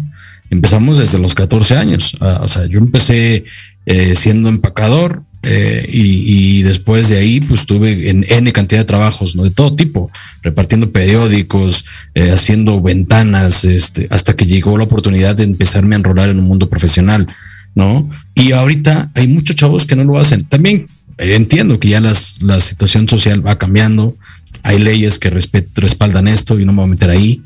[0.51, 2.15] empezamos desde los 14 años.
[2.19, 3.43] Ah, o sea, yo empecé
[3.85, 8.85] eh, siendo empacador eh, y, y después de ahí, pues tuve en N cantidad de
[8.85, 9.43] trabajos, ¿no?
[9.43, 10.11] De todo tipo,
[10.43, 11.83] repartiendo periódicos,
[12.13, 16.45] eh, haciendo ventanas, este, hasta que llegó la oportunidad de empezarme a enrolar en un
[16.45, 17.25] mundo profesional,
[17.73, 18.07] ¿no?
[18.35, 20.43] Y ahorita hay muchos chavos que no lo hacen.
[20.45, 20.85] También
[21.17, 24.15] eh, entiendo que ya las, la situación social va cambiando,
[24.61, 27.41] hay leyes que respet- respaldan esto y no me voy a meter ahí,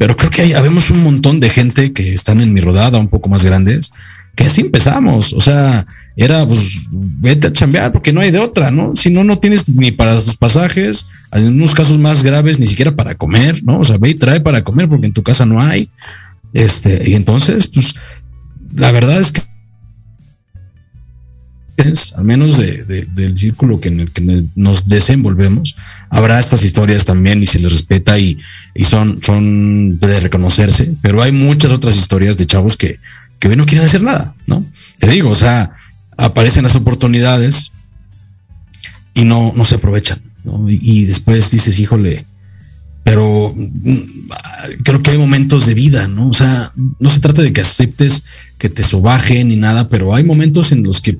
[0.00, 3.08] pero creo que hay, habemos un montón de gente que están en mi rodada, un
[3.08, 3.92] poco más grandes,
[4.34, 5.34] que así empezamos.
[5.34, 5.84] O sea,
[6.16, 6.58] era pues
[6.90, 8.96] vete a chambear porque no hay de otra, ¿no?
[8.96, 12.96] Si no, no tienes ni para tus pasajes, en unos casos más graves, ni siquiera
[12.96, 13.78] para comer, ¿no?
[13.78, 15.90] O sea, ve y trae para comer porque en tu casa no hay.
[16.54, 17.94] Este, y entonces, pues,
[18.74, 19.42] la verdad es que
[22.16, 25.76] al menos de, de- del círculo que en el que nos desenvolvemos,
[26.08, 28.38] habrá estas historias también y se les respeta y,
[28.74, 32.98] y son, son de reconocerse, pero hay muchas otras historias de chavos que,
[33.38, 34.64] que hoy no quieren hacer nada, ¿no?
[34.98, 35.72] Te digo, o sea,
[36.16, 37.72] aparecen las oportunidades
[39.14, 40.68] y no, no se aprovechan, ¿no?
[40.70, 42.26] Y, y después dices, híjole,
[43.02, 43.96] pero mm,
[44.84, 46.28] creo que hay momentos de vida, ¿no?
[46.28, 48.24] O sea, no se trata de que aceptes
[48.58, 51.16] que te sobajen ni nada, pero hay momentos en los que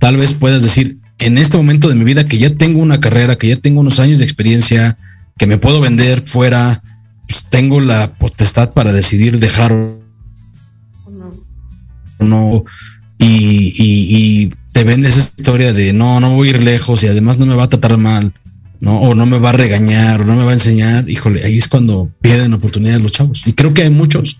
[0.00, 3.36] tal vez puedas decir, en este momento de mi vida que ya tengo una carrera,
[3.36, 4.96] que ya tengo unos años de experiencia,
[5.38, 6.82] que me puedo vender fuera,
[7.28, 10.00] pues tengo la potestad para decidir dejar o
[12.18, 12.64] no.
[13.18, 17.06] Y, y, y te vendes esa historia de no, no voy a ir lejos y
[17.06, 18.32] además no me va a tratar mal.
[18.80, 19.00] ¿No?
[19.00, 21.68] O no me va a regañar, o no me va a enseñar, híjole, ahí es
[21.68, 23.42] cuando pierden oportunidades los chavos.
[23.46, 24.38] Y creo que hay muchos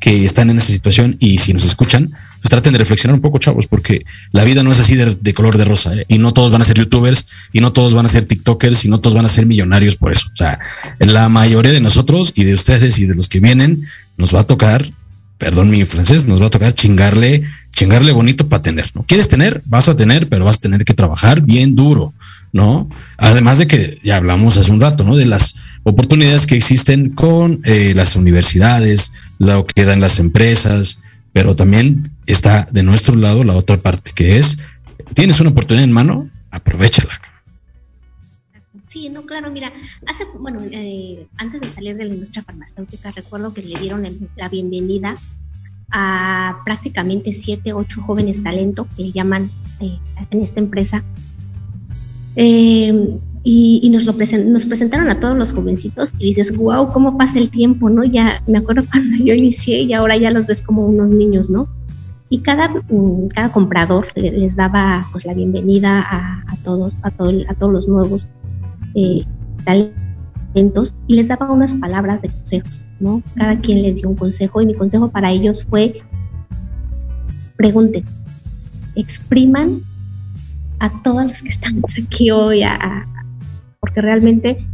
[0.00, 2.10] que están en esa situación y si nos escuchan,
[2.40, 5.58] pues traten de reflexionar un poco, chavos, porque la vida no es así de, color
[5.58, 6.06] de rosa, ¿eh?
[6.08, 8.88] y no todos van a ser youtubers, y no todos van a ser tiktokers, y
[8.88, 10.28] no todos van a ser millonarios por eso.
[10.32, 10.58] O sea,
[10.98, 13.82] la mayoría de nosotros y de ustedes y de los que vienen,
[14.16, 14.90] nos va a tocar,
[15.36, 17.42] perdón mi francés, nos va a tocar chingarle,
[17.74, 19.04] chingarle bonito para tener, ¿no?
[19.04, 19.62] ¿Quieres tener?
[19.66, 22.14] Vas a tener, pero vas a tener que trabajar bien duro,
[22.52, 22.88] ¿no?
[23.16, 25.16] Además de que ya hablamos hace un rato, ¿no?
[25.16, 31.00] De las oportunidades que existen con eh, las universidades, lo que dan las empresas,
[31.32, 34.58] pero también está de nuestro lado la otra parte, que es,
[35.14, 37.20] tienes una oportunidad en mano, aprovechala.
[38.88, 39.72] Sí, no, claro, mira,
[40.06, 44.04] hace, bueno, eh, antes de salir de la industria farmacéutica, recuerdo que le dieron
[44.36, 45.14] la bienvenida
[45.92, 49.98] a prácticamente siete, ocho jóvenes talentos que llaman eh,
[50.30, 51.04] en esta empresa.
[52.36, 57.16] Eh, y, y nos, lo nos presentaron a todos los jovencitos y dices, wow, cómo
[57.16, 58.04] pasa el tiempo, ¿no?
[58.04, 61.68] Ya me acuerdo cuando yo inicié y ahora ya los ves como unos niños, ¿no?
[62.28, 67.10] Y cada, mm, cada comprador le- les daba pues la bienvenida a, a todos, a,
[67.10, 68.26] todo, a todos los nuevos
[68.94, 69.24] eh,
[69.64, 73.22] talentos y les daba unas palabras de consejos, ¿no?
[73.34, 76.02] Cada quien les dio un consejo y mi consejo para ellos fue
[77.56, 78.04] pregunten,
[78.94, 79.82] expriman
[80.80, 83.06] a todos los que estamos aquí hoy, a-
[83.80, 84.66] porque realmente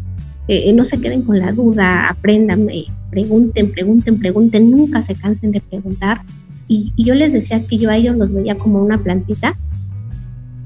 [0.48, 5.50] eh, no se queden con la duda, aprendan, eh, pregunten, pregunten, pregunten, nunca se cansen
[5.52, 6.22] de preguntar.
[6.68, 9.54] Y, yo les decía que yo a ellos los veía como una plantita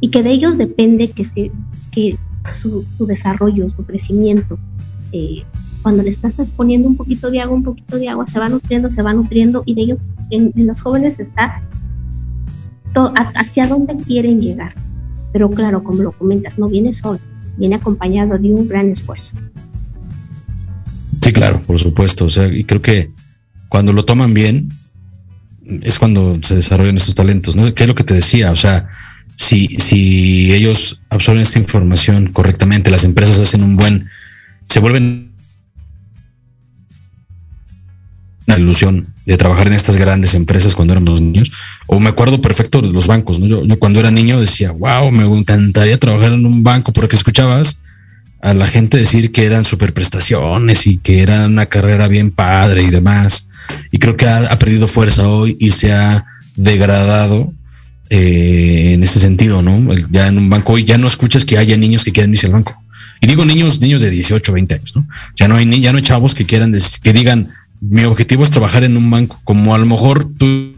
[0.01, 1.51] y que de ellos depende que, se,
[1.93, 2.16] que
[2.51, 4.59] su, desarrollo, su crecimiento.
[5.12, 5.43] Eh,
[5.82, 8.91] cuando le estás poniendo un poquito de agua, un poquito de agua, se va nutriendo,
[8.91, 9.99] se va nutriendo y de ellos,
[10.30, 11.62] en, en los jóvenes está
[12.95, 14.74] to- hacia dónde quieren llegar.
[15.33, 17.20] Pero claro, como lo comentas, no viene solo,
[17.57, 19.37] viene acompañado de un gran esfuerzo.
[21.22, 22.24] Sí, claro, por supuesto.
[22.24, 23.12] O sea, y creo que
[23.68, 24.70] cuando lo toman bien,
[25.83, 27.72] es cuando se desarrollan estos talentos, ¿no?
[27.74, 28.51] ¿Qué es lo que te decía?
[28.51, 28.89] O sea,
[29.37, 34.09] si, si ellos absorben esta información correctamente, las empresas hacen un buen,
[34.68, 35.33] se vuelven
[38.47, 41.53] una ilusión de trabajar en estas grandes empresas cuando éramos niños.
[41.87, 43.47] O me acuerdo perfecto de los bancos, ¿no?
[43.47, 47.78] Yo, yo cuando era niño decía, wow, me encantaría trabajar en un banco porque escuchabas
[48.41, 52.83] a la gente decir que eran super prestaciones y que era una carrera bien padre
[52.83, 53.49] y demás.
[53.93, 56.24] Y creo que ha, perdido fuerza hoy y se ha
[56.57, 57.53] degradado
[58.09, 59.95] eh, en ese sentido, ¿no?
[60.11, 62.53] Ya en un banco hoy ya no escuchas que haya niños que quieran irse al
[62.53, 62.74] banco.
[63.20, 65.07] Y digo niños, niños de 18, 20 años, ¿no?
[65.37, 67.49] Ya no hay ya no hay chavos que quieran que digan
[67.81, 70.74] mi objetivo es trabajar en un banco, como a lo mejor tú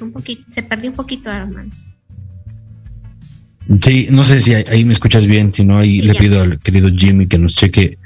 [0.00, 1.70] un poquito, se perdió un poquito, hermano.
[3.82, 6.20] Sí, no sé si ahí, ahí me escuchas bien, si no ahí Sí, le ya.
[6.20, 7.98] pido al querido Jimmy que nos cheque,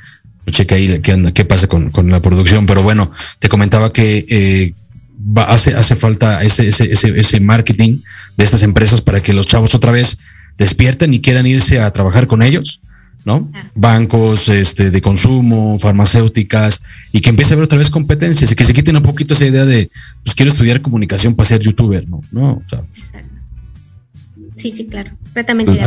[0.46, 3.10] nos cheque ahí qué, qué pasa con, con la producción, pero bueno,
[3.40, 4.74] te comentaba que eh,
[5.18, 7.98] va- hace, hace falta ese, ese, ese, ese marketing
[8.36, 10.16] de estas empresas para que los chavos otra vez
[10.60, 12.82] despierten y quieran irse a trabajar con ellos,
[13.24, 13.50] ¿no?
[13.74, 16.82] Bancos este, de consumo, farmacéuticas,
[17.12, 19.46] y que empiece a haber otra vez competencias y que se quiten un poquito esa
[19.46, 19.88] idea de,
[20.22, 22.20] pues quiero estudiar comunicación para ser youtuber, ¿no?
[22.30, 23.40] No, o sea, Exacto.
[24.54, 25.12] Sí, sí, claro.
[25.22, 25.80] Completamente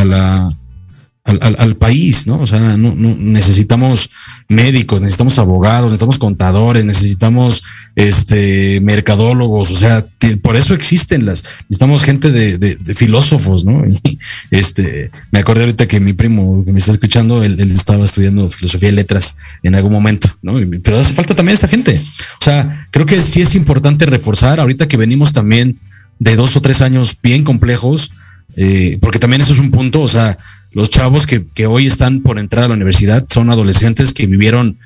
[1.25, 2.35] al, al- país, ¿no?
[2.37, 4.09] O sea, no, no necesitamos
[4.49, 7.63] médicos, necesitamos abogados, necesitamos contadores, necesitamos
[7.95, 10.05] este mercadólogos, o sea,
[10.41, 13.83] por eso existen las, necesitamos gente de, de- de filósofos, ¿no?
[14.03, 14.19] Y,
[14.51, 18.49] este, me acordé ahorita que mi primo que me está escuchando, él, él estaba estudiando
[18.49, 20.55] filosofía y letras en algún momento, ¿no?
[20.83, 21.99] Pero hace falta también esa gente.
[22.41, 25.79] O sea, creo que sí es importante reforzar, ahorita que venimos también
[26.19, 28.11] de dos o tres años bien complejos,
[28.57, 30.37] eh, porque también eso es un punto, o sea,
[30.73, 34.77] los chavos que, que hoy están por entrar a la universidad son adolescentes que vivieron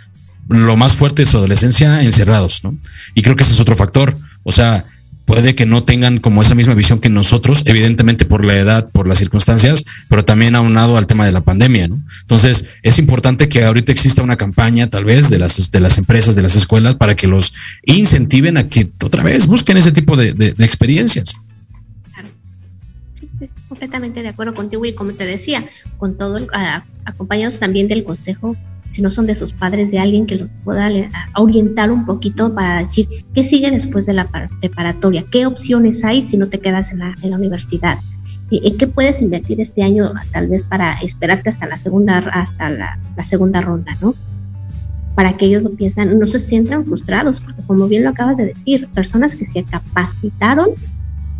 [0.49, 2.75] lo más fuerte de su adolescencia encerrados, ¿no?
[3.15, 4.85] Y creo que ese es otro factor, o sea,
[5.25, 9.09] puede que no tengan como esa misma visión que nosotros, evidentemente por la edad, por
[9.09, 12.01] las circunstancias, pero también aunado al tema de la pandemia, ¿no?
[12.21, 16.37] Entonces, es importante que ahorita exista una campaña, tal vez, de las, de las empresas,
[16.37, 20.31] de las escuelas, para que los incentiven a que otra vez busquen ese tipo de,
[20.33, 21.33] de- de experiencias.
[23.69, 25.65] Completamente de acuerdo contigo y como te decía,
[25.97, 28.55] con todo, el- a- acompañados también del consejo,
[28.89, 30.89] si no son de sus padres, de alguien que los pueda
[31.35, 36.25] orientar un poquito para decir qué sigue después de la par- preparatoria, qué opciones hay
[36.27, 37.97] si no te quedas en la, universidad.
[38.49, 42.69] ¿Y ¿En qué puedes invertir este año tal vez para esperarte hasta la segunda hasta
[42.69, 44.15] la, la segunda ronda, ¿no?
[45.15, 48.45] Para que ellos no piensan, no se sientan frustrados, porque como bien lo acabas de
[48.45, 50.69] decir, personas que se capacitaron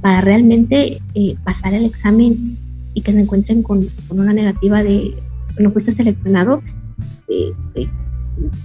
[0.02, 2.58] para realmente eh, pasar el examen
[2.94, 5.14] y que se encuentren con, con una negativa de
[5.60, 6.62] no fuiste seleccionado.
[7.28, 7.88] eh, eh,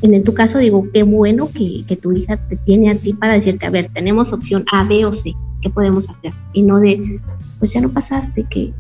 [0.03, 3.35] en, tu caso digo, qué bueno que, que tu hija te tiene a ti para
[3.35, 6.33] decirte, a ver, tenemos opción A, B o C, ¿qué podemos hacer?
[6.53, 7.20] Y no de,
[7.59, 8.72] pues ya no pasaste, que,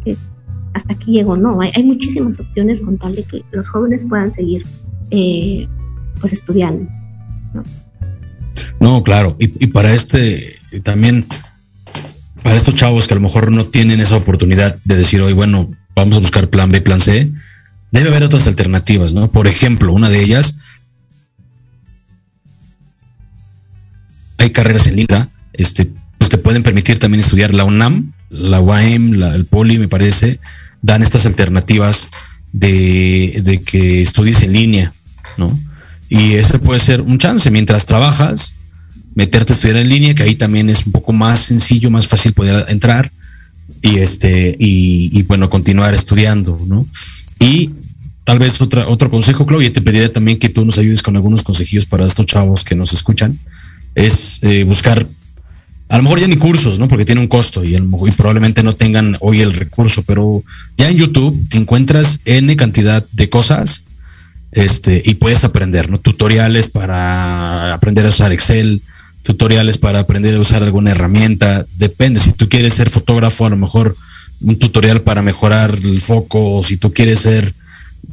[0.74, 1.36] hasta aquí llegó.
[1.36, 4.62] No, hay, hay muchísimas opciones con tal de que los jóvenes puedan seguir
[5.10, 5.66] eh,
[6.20, 6.90] pues estudiando.
[8.80, 9.36] No, claro.
[9.38, 11.24] Y, y para este también,
[12.52, 15.70] para estos chavos que a lo mejor no tienen esa oportunidad de decir hoy, bueno,
[15.96, 17.30] vamos a buscar plan B, plan C,
[17.92, 19.30] debe haber otras alternativas, ¿no?
[19.30, 20.56] Por ejemplo, una de ellas,
[24.36, 29.12] hay carreras en línea, este, pues te pueden permitir también estudiar la UNAM, la UAM,
[29.12, 30.38] la, el Poli, me parece,
[30.82, 32.10] dan estas alternativas
[32.52, 34.92] de, de que estudies en línea,
[35.38, 35.58] ¿no?
[36.10, 38.56] Y ese puede ser un chance mientras trabajas,
[39.14, 42.32] meterte a estudiar en línea, que ahí también es un poco más sencillo, más fácil
[42.32, 43.10] poder entrar
[43.82, 46.86] y este y, y bueno continuar estudiando, ¿no?
[47.40, 47.70] Y
[48.24, 51.42] tal vez otra, otro consejo, Claudia, te pediría también que tú nos ayudes con algunos
[51.42, 53.38] consejillos para estos chavos que nos escuchan,
[53.94, 55.06] es eh, buscar,
[55.88, 56.88] a lo mejor ya ni cursos, ¿no?
[56.88, 60.02] Porque tiene un costo y, a lo mejor- y probablemente no tengan hoy el recurso,
[60.04, 60.44] pero
[60.76, 63.82] ya en YouTube encuentras N cantidad de cosas
[64.52, 65.98] este, y puedes aprender, ¿no?
[65.98, 68.80] Tutoriales para aprender a usar Excel,
[69.22, 73.56] tutoriales para aprender a usar alguna herramienta, depende, si tú quieres ser fotógrafo, a lo
[73.56, 73.96] mejor
[74.40, 77.54] un tutorial para mejorar el foco, o si tú quieres ser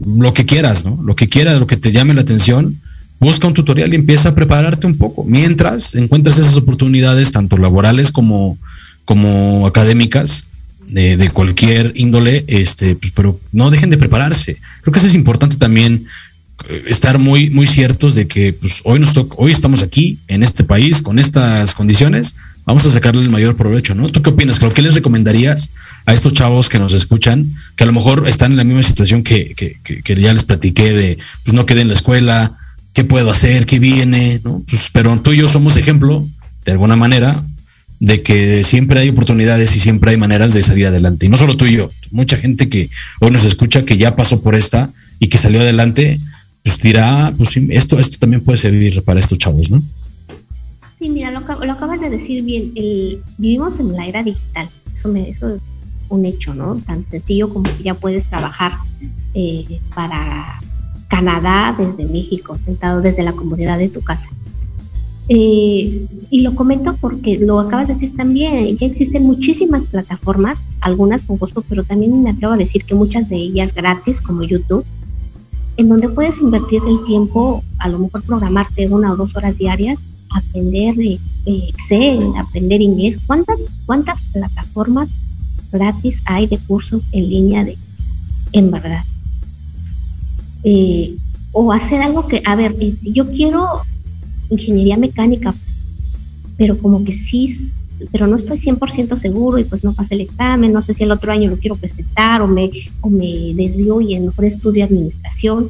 [0.06, 1.02] lo que quieras, ¿no?
[1.04, 2.80] Lo que quieras, lo que te llame la atención,
[3.20, 5.24] busca un tutorial y empieza a prepararte un poco.
[5.24, 8.58] Mientras encuentras esas oportunidades, tanto laborales como,
[9.06, 10.50] como académicas,
[10.92, 14.58] de, cualquier índole, este, pero no dejen de prepararse.
[14.82, 16.06] Creo que eso es importante también
[16.88, 21.02] estar muy, muy ciertos de que pues, hoy nos hoy estamos aquí, en este país,
[21.02, 22.36] con estas condiciones,
[22.66, 24.12] vamos a sacarle el mayor provecho, ¿no?
[24.12, 24.60] ¿Tú qué opinas?
[24.60, 25.72] Que les recomendarías
[26.06, 27.46] a estos chavos que nos escuchan,
[27.76, 31.18] que a lo mejor están en la misma situación que- que ya les platiqué de
[31.44, 32.52] pues no quedé en la escuela,
[32.94, 34.64] qué puedo hacer, qué viene, ¿no?
[34.70, 36.28] Pues, pero tú y yo somos ejemplo,
[36.66, 37.42] de alguna manera,
[38.00, 41.26] de que siempre hay oportunidades y siempre hay maneras de salir adelante.
[41.26, 42.90] Y no solo tú y yo, mucha gente que
[43.20, 44.90] hoy nos escucha que ya pasó por esta
[45.20, 46.20] y que salió adelante,
[46.64, 49.82] pues dirá, pues esto, esto también puede servir para estos chavos, ¿no?
[51.00, 52.72] Sí, mira, lo acabas de decir bien.
[52.76, 54.68] El, vivimos en la era digital.
[54.94, 55.62] Eso, me, eso es
[56.10, 56.76] un hecho, ¿no?
[56.76, 58.74] Tan sencillo como que ya puedes trabajar
[59.34, 60.60] eh, para
[61.08, 64.28] Canadá desde México, sentado desde la comodidad de tu casa.
[65.30, 71.22] Eh, y lo comento porque lo acabas de decir también, ya existen muchísimas plataformas, algunas
[71.22, 74.84] con costo, pero también me atrevo a decir que muchas de ellas gratis, como YouTube,
[75.80, 79.98] en donde puedes invertir el tiempo, a lo mejor programarte una o dos horas diarias,
[80.30, 83.18] aprender eh, Excel, aprender inglés.
[83.26, 85.08] ¿Cuántas, ¿Cuántas plataformas
[85.72, 87.78] gratis hay de cursos en línea de,
[88.52, 89.06] en verdad?
[90.66, 91.16] Eh,
[91.54, 93.66] o hacer algo que, a ver, este, yo quiero
[94.50, 95.56] ingeniería mecánica,
[96.58, 97.72] pero como que sí,
[98.12, 101.12] pero no estoy 100% seguro y pues no pasé el examen, no sé si el
[101.12, 102.70] otro año lo quiero presentar o me,
[103.02, 105.70] o me desvío y en mejor estudio administración.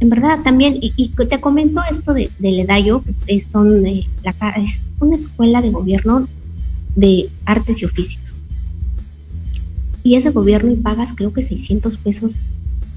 [0.00, 3.86] En verdad también, y, y te comento esto de, del EDAYO, que es, es son,
[3.86, 6.26] eh, la, es una escuela de gobierno
[6.96, 8.34] de artes y oficios.
[10.02, 12.32] Y es de gobierno y pagas creo que 600 pesos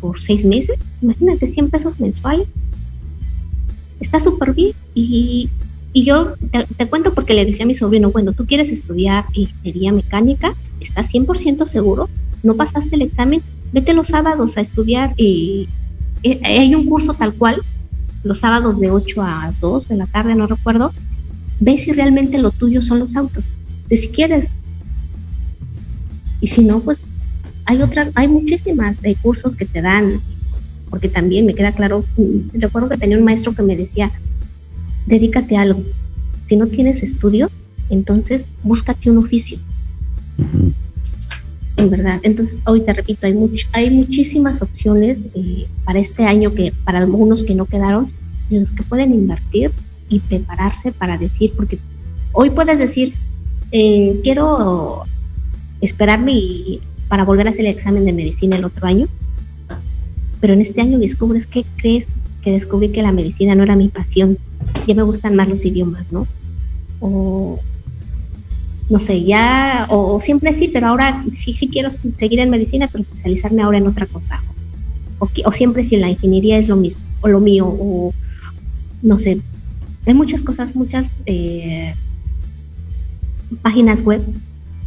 [0.01, 0.79] por seis meses.
[1.01, 2.47] Imagínate, 100 pesos mensuales.
[3.99, 4.73] Está súper bien.
[4.93, 5.49] Y,
[5.95, 6.33] y yo
[6.77, 11.09] te, cuento porque le decía a mi sobrino, bueno, tú quieres estudiar ingeniería mecánica, estás
[11.09, 12.09] 100% seguro,
[12.43, 13.41] no pasaste el examen,
[13.71, 15.69] vete los sábados a estudiar y
[16.21, 17.61] eh, hay un curso tal cual,
[18.25, 20.91] los sábados de 8 a 2 de la tarde, no recuerdo,
[21.61, 23.45] ve si realmente lo tuyo son los autos,
[23.87, 24.49] de si quieres.
[26.41, 26.97] Y si no, pues
[27.63, 30.11] hay otras, hay muchísimas eh, cursos que te dan,
[30.89, 34.11] porque también me queda claro, mm, recuerdo que tenía un maestro que me decía,
[35.05, 35.81] dedícate a algo.
[36.47, 37.49] Si no tienes estudio,
[37.89, 39.57] entonces búscate un oficio.
[41.77, 42.19] En verdad.
[42.23, 46.99] Entonces, hoy te repito, hay, much- hay muchísimas opciones eh, para este año que para
[46.99, 48.09] algunos que no quedaron,
[48.49, 49.71] en los que pueden invertir
[50.07, 51.79] y prepararse para decir, porque
[52.31, 53.13] hoy puedes decir,
[53.71, 55.03] eh, quiero
[55.81, 56.79] esperarme y-
[57.09, 59.07] para volver a hacer el examen de medicina el otro año,
[60.41, 62.05] pero en este año descubres que crees
[62.45, 64.37] que descubrí que la medicina no era mi pasión,
[64.87, 66.25] ya me gustan más los idiomas, ¿no?
[67.01, 67.59] O
[68.87, 73.01] no sé, ya, o, siempre sí, pero ahora sí, sí quiero seguir en medicina, pero
[73.01, 74.41] especializarme ahora en otra cosa.
[75.17, 78.13] O, o siempre si la ingeniería es lo mismo, o lo mío, o
[79.01, 79.39] no sé.
[80.05, 81.95] Hay muchas cosas, muchas eh,
[83.63, 84.21] páginas web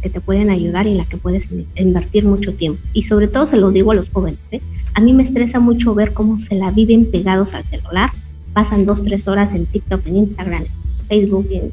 [0.01, 2.79] que te pueden ayudar y en la que puedes in- invertir mucho tiempo.
[2.93, 4.39] Y sobre todo se lo digo a los jóvenes.
[4.51, 4.61] ¿eh?
[4.93, 8.11] A mí me estresa mucho ver cómo se la viven pegados al celular,
[8.53, 11.71] pasan dos, tres horas en TikTok, en Instagram, en Facebook, en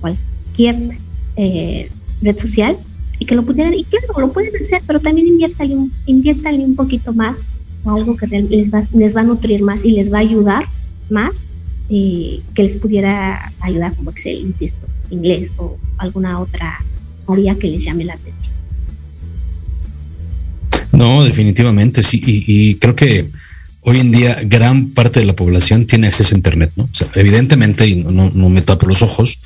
[0.00, 0.76] cualquier
[1.36, 1.90] eh,
[2.22, 2.76] red social
[3.18, 7.12] y que lo pudieran, y claro, lo pueden hacer, pero también inviértale un, un poquito
[7.12, 7.36] más
[7.84, 10.64] algo que les va, les va a nutrir más y les va a ayudar
[11.08, 11.32] más
[11.88, 16.78] eh, que les pudiera ayudar, como se insisto, inglés o alguna otra
[17.26, 18.39] área que les llame la atención.
[20.92, 22.20] No, definitivamente, sí.
[22.24, 23.28] Y, y creo que
[23.82, 26.84] hoy en día gran parte de la población tiene acceso a Internet, ¿no?
[26.84, 29.38] O sea, evidentemente, y no, no, me tapo los ojos,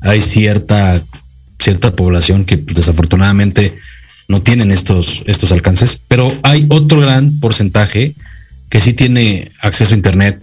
[0.00, 1.02] hay cierta,
[1.58, 3.76] cierta población que pues, desafortunadamente
[4.28, 8.14] no tienen estos, estos alcances, pero hay otro gran porcentaje
[8.70, 10.42] que sí tiene acceso a Internet,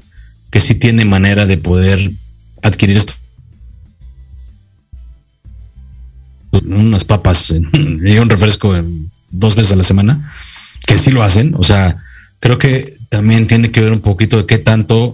[0.52, 2.12] que sí tiene manera de poder
[2.62, 3.14] adquirir esto.
[6.52, 8.76] Unas papas y un refresco
[9.32, 10.32] dos veces a la semana,
[10.90, 11.54] que sí lo hacen.
[11.56, 11.98] O sea,
[12.40, 15.14] creo que también tiene que ver un poquito de qué tanto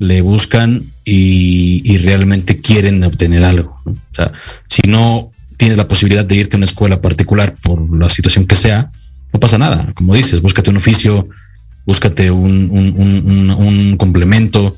[0.00, 3.80] le buscan y, realmente quieren obtener algo.
[3.86, 4.32] O sea,
[4.68, 8.56] si no tienes la posibilidad de irte a una escuela particular por la situación que
[8.56, 8.90] sea,
[9.32, 9.92] no pasa nada.
[9.94, 11.28] Como dices, búscate un oficio,
[11.86, 14.76] búscate un complemento.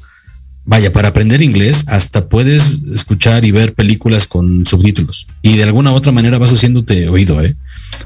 [0.67, 5.93] Vaya, para aprender inglés hasta puedes escuchar y ver películas con subtítulos y de alguna
[5.93, 7.55] u otra manera vas haciéndote oído, ¿eh?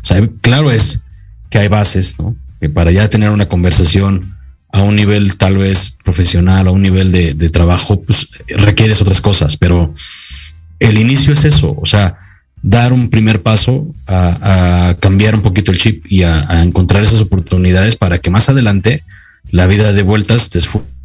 [0.02, 1.00] O sea, claro es
[1.50, 2.36] que hay bases, ¿no?
[2.60, 4.36] Que para ya tener una conversación
[4.72, 9.56] a un nivel tal vez profesional, a un nivel de, trabajo, pues requieres otras cosas,
[9.56, 9.94] pero
[10.78, 12.18] el inicio es eso, o sea,
[12.62, 17.02] dar un primer paso a, a cambiar un poquito el chip y a, a, encontrar
[17.02, 19.04] esas oportunidades para que más adelante
[19.50, 20.97] la vida de vueltas te esfuerce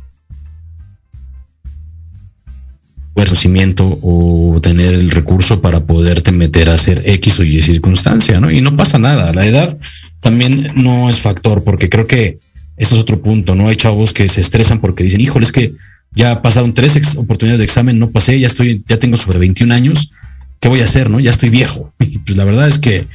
[3.13, 8.49] conocimiento o tener el recurso para poderte meter a hacer X o Y circunstancia, ¿no?
[8.51, 9.33] Y no pasa nada.
[9.33, 9.77] La edad
[10.19, 12.37] también no es factor, porque creo que
[12.77, 13.67] ese es otro punto, ¿no?
[13.67, 15.73] Hay chavos que se estresan porque dicen, híjole, es que
[16.15, 19.73] ya pasaron tres ex- oportunidades de examen, no pasé, ya estoy, ya tengo sobre 21
[19.73, 20.11] años,
[20.59, 21.19] ¿qué voy a hacer, no?
[21.19, 21.93] Ya estoy viejo.
[22.25, 23.05] Pues la verdad es que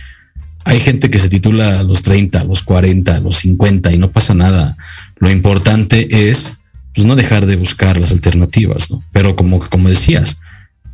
[0.64, 3.98] hay gente que se titula a los 30, a los 40, a los 50 y
[3.98, 4.76] no pasa nada.
[5.18, 6.56] Lo importante es
[6.98, 9.04] pues no dejar de buscar las alternativas, ¿no?
[9.12, 10.40] Pero como, como decías,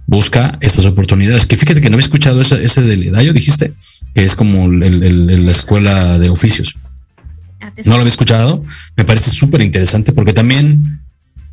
[0.06, 1.46] busca estas oportunidades.
[1.46, 3.72] Que fíjate que no había escuchado ese, ese del Dayo, dijiste,
[4.14, 6.74] que es como el, el- el- la escuela de oficios.
[7.86, 8.62] No lo había escuchado.
[8.98, 11.00] Me parece súper interesante porque también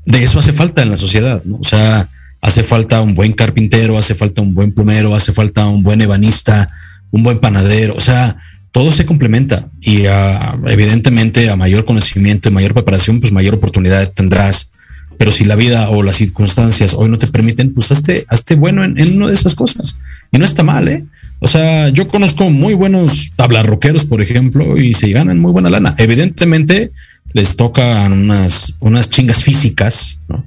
[0.05, 1.55] de eso hace falta en la sociedad, ¿no?
[1.55, 2.09] O sea,
[2.41, 6.69] hace falta un buen carpintero, hace falta un buen plomero, hace falta un buen ebanista,
[7.09, 7.95] un buen panadero.
[7.95, 8.35] O sea,
[8.71, 14.11] todo se complementa y ah, evidentemente a mayor conocimiento y mayor preparación, pues mayor oportunidad
[14.11, 14.71] tendrás.
[15.17, 18.83] Pero si la vida o las circunstancias hoy no te permiten, pues hazte, hazte bueno
[18.83, 19.97] en, en una de esas cosas.
[20.31, 21.05] Y no está mal, ¿eh?
[21.39, 25.95] O sea, yo conozco muy buenos tablarroqueros, por ejemplo, y se ganan muy buena lana.
[25.97, 26.91] Evidentemente
[27.33, 30.45] les tocan unas, unas chingas físicas, ¿no?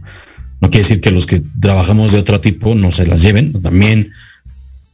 [0.60, 3.60] No quiere decir que los que trabajamos de otro tipo no se las lleven.
[3.60, 4.10] También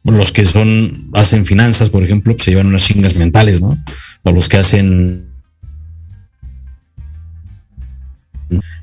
[0.04, 3.76] los que son, hacen finanzas, por ejemplo, pues se llevan unas chingas mentales, ¿no?
[4.22, 5.26] O los que hacen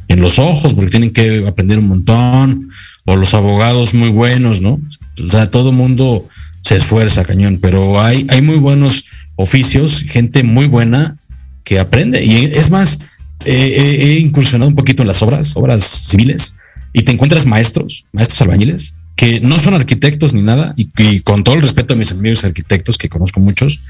[0.07, 2.69] en los ojos, porque tienen que aprender un montón,
[3.05, 4.79] o los abogados muy buenos, ¿no?
[5.23, 6.27] O sea, todo mundo
[6.61, 9.05] se esfuerza, cañón, pero hay, hay muy buenos
[9.35, 11.17] oficios, gente muy buena
[11.63, 12.23] que aprende.
[12.23, 12.99] Y es más,
[13.43, 16.55] he incursionado un poquito en las obras, obras civiles,
[16.93, 21.55] y te encuentras maestros, maestros albañiles, que no son arquitectos ni nada, y, con todo
[21.55, 23.81] el respeto a mis amigos arquitectos, que conozco muchos,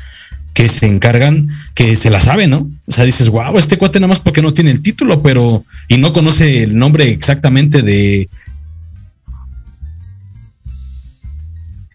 [0.54, 2.72] que se encargan, que se la saben, ¿no?
[2.88, 5.98] O sea, dices, wow, este cuate nada más porque no tiene el título, pero, y
[5.98, 8.30] no conoce el nombre exactamente de.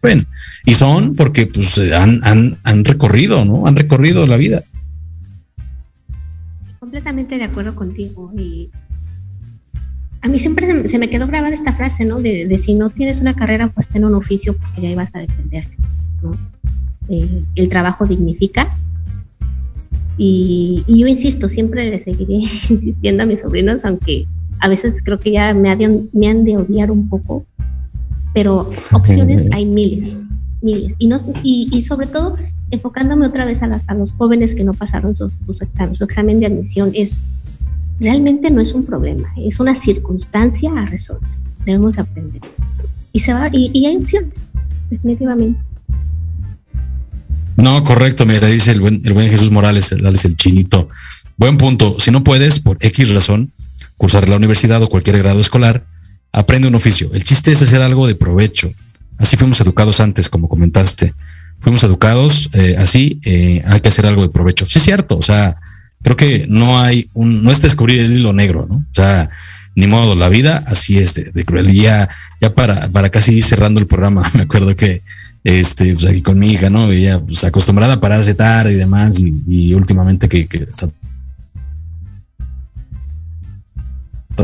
[0.02, 0.24] Bueno,
[0.66, 3.66] y son porque pues han, han, han recorrido, ¿no?
[3.66, 4.62] Han recorrido la vida.
[6.78, 8.30] completamente de acuerdo contigo
[10.22, 12.20] a mí siempre se, me- se me quedó grabada esta frase, ¿no?
[12.20, 15.20] De, de si no tienes una carrera, pues ten un oficio porque ahí vas a
[15.20, 15.64] defender,
[16.22, 16.32] ¿no?
[17.08, 18.68] Eh, el trabajo dignifica
[20.18, 24.26] y, y yo insisto, siempre le seguiré insistiendo a mis sobrinos, aunque
[24.60, 27.44] a veces creo que ya me, ha de- me han de odiar un poco,
[28.34, 30.18] pero opciones hay miles,
[30.60, 30.94] miles.
[30.98, 32.36] Y, no, y, y sobre todo,
[32.70, 36.04] enfocándome otra vez a, las- a los jóvenes que no pasaron su, su examen, su
[36.04, 37.14] examen de admisión, es
[38.02, 41.28] realmente no es un problema, es una circunstancia a resolver.
[41.64, 42.62] Debemos aprender eso.
[43.12, 44.34] Y, se va, y, hay opciones,
[44.90, 45.60] definitivamente.
[47.56, 50.88] No, correcto, mira, dice el buen, buen Jesús Morales, el, el chinito.
[51.36, 51.96] Buen punto.
[52.00, 53.52] Si no puedes, por X razón,
[53.96, 55.86] cursar la universidad o cualquier grado escolar,
[56.32, 57.10] aprende un oficio.
[57.12, 58.72] El chiste es hacer algo de provecho.
[59.18, 61.14] Así fuimos educados antes, como comentaste.
[61.60, 64.66] fuimos educados eh, así, eh, hay que hacer algo de provecho.
[64.66, 65.56] Sí es cierto, o sea,
[66.02, 68.76] creo que no hay un, no es descubrir el hilo negro, ¿no?
[68.76, 69.30] O sea,
[69.74, 71.70] ni modo, la vida así es de, de cruel.
[71.70, 72.08] Y ya,
[72.54, 75.02] para, para casi ir cerrando el programa, me acuerdo que
[75.44, 76.90] este, pues aquí con mi hija, ¿no?
[76.90, 80.88] Ella pues acostumbrada a pararse tarde y demás, y, últimamente que, está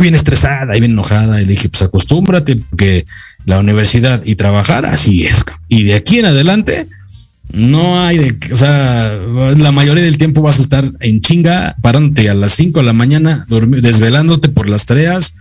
[0.01, 3.07] bien estresada y bien enojada, y le dije, pues acostúmbrate, porque
[3.47, 5.45] la universidad y trabajar así es.
[5.69, 6.87] Y de aquí en adelante,
[7.53, 12.29] no hay de, o sea, la mayoría del tiempo vas a estar en chinga, parándote
[12.29, 15.35] a las 5 de la mañana, desvelándote por las tareas.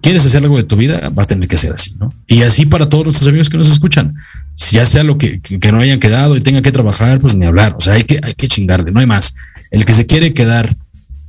[0.00, 1.10] ¿Quieres hacer algo de tu vida?
[1.10, 2.12] Vas a tener que ser así, ¿no?
[2.26, 4.14] Y así para todos nuestros amigos que nos escuchan.
[4.70, 7.74] Ya sea lo que, que no hayan quedado y tenga que trabajar, pues ni hablar.
[7.76, 9.34] O sea, hay que, hay que chingarle, no hay más.
[9.70, 10.76] El que se quiere quedar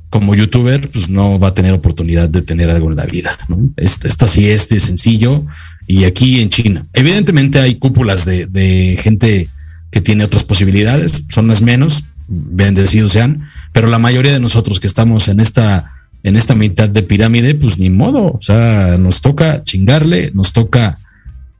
[0.08, 3.70] como youtuber, pues no va a tener oportunidad de tener algo en la vida, ¿no?
[3.76, 5.44] Esto, así es sencillo.
[5.86, 9.48] Y aquí en China, evidentemente hay cúpulas de, de gente
[9.94, 14.88] que tiene otras posibilidades, son las menos, bendecidos sean, pero la mayoría de nosotros que
[14.88, 15.92] estamos en esta,
[16.24, 20.98] en esta mitad de pirámide, pues ni modo, o sea, nos toca chingarle, nos toca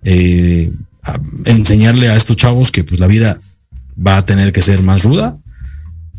[0.02, 0.72] eh,
[1.44, 3.38] enseñarle a estos chavos que pues la vida
[4.04, 5.38] va a tener que ser más ruda,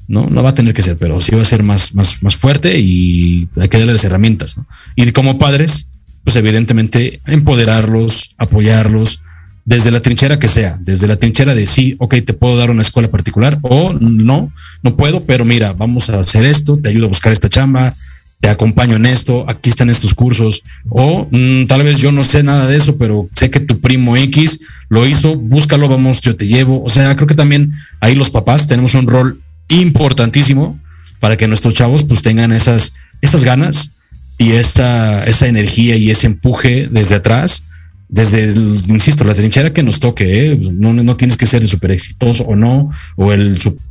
[0.08, 2.38] no, no va a tener que ser, pero sí va a ser más, más, más
[2.38, 4.56] fuerte y hay que darles herramientas.
[4.96, 5.90] Y como padres,
[6.24, 9.20] pues evidentemente empoderarlos, apoyarlos,
[9.66, 12.84] desde la trinchera que sea, desde la trinchera de sí, ok, te puedo dar una
[12.84, 14.52] escuela particular o no,
[14.84, 17.94] no puedo, pero mira, vamos a hacer esto, te ayudo a buscar esta chamba,
[18.40, 22.44] te acompaño en esto, aquí están estos cursos, o mm, tal vez yo no sé
[22.44, 26.46] nada de eso, pero sé que tu primo X lo hizo, búscalo, vamos, yo te
[26.46, 26.84] llevo.
[26.84, 30.80] O sea, creo que también ahí los papás tenemos un rol importantísimo
[31.20, 33.94] para que nuestros chavos pues tengan esas, esas ganas
[34.38, 37.64] y esa, esa energía y ese empuje desde atrás,
[38.08, 38.54] desde,
[38.88, 40.60] insisto, la trinchera que nos toque, ¿eh?
[40.74, 43.82] no, no tienes que ser el súper exitoso o no, o el super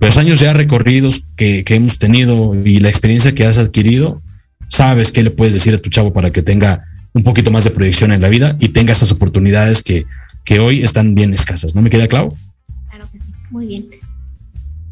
[0.00, 4.22] los años ya recorridos que, que hemos tenido y la experiencia que has adquirido,
[4.68, 7.70] sabes qué le puedes decir a tu chavo para que tenga un poquito más de
[7.70, 10.06] proyección en la vida y tenga esas oportunidades que,
[10.44, 11.74] que hoy están bien escasas.
[11.74, 12.32] ¿No me queda claro?
[12.90, 13.86] Claro que sí, muy bien.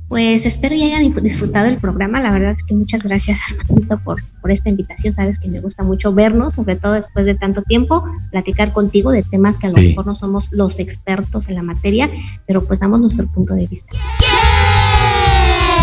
[0.08, 2.20] Pues espero y hayan disfrutado el programa.
[2.20, 5.12] La verdad es que muchas gracias, Armandito, por, por esta invitación.
[5.14, 9.24] Sabes que me gusta mucho vernos, sobre todo después de tanto tiempo, platicar contigo de
[9.24, 9.88] temas que a lo Sí.
[9.88, 12.08] mejor no somos los expertos en la materia,
[12.46, 13.96] pero pues damos nuestro punto de vista.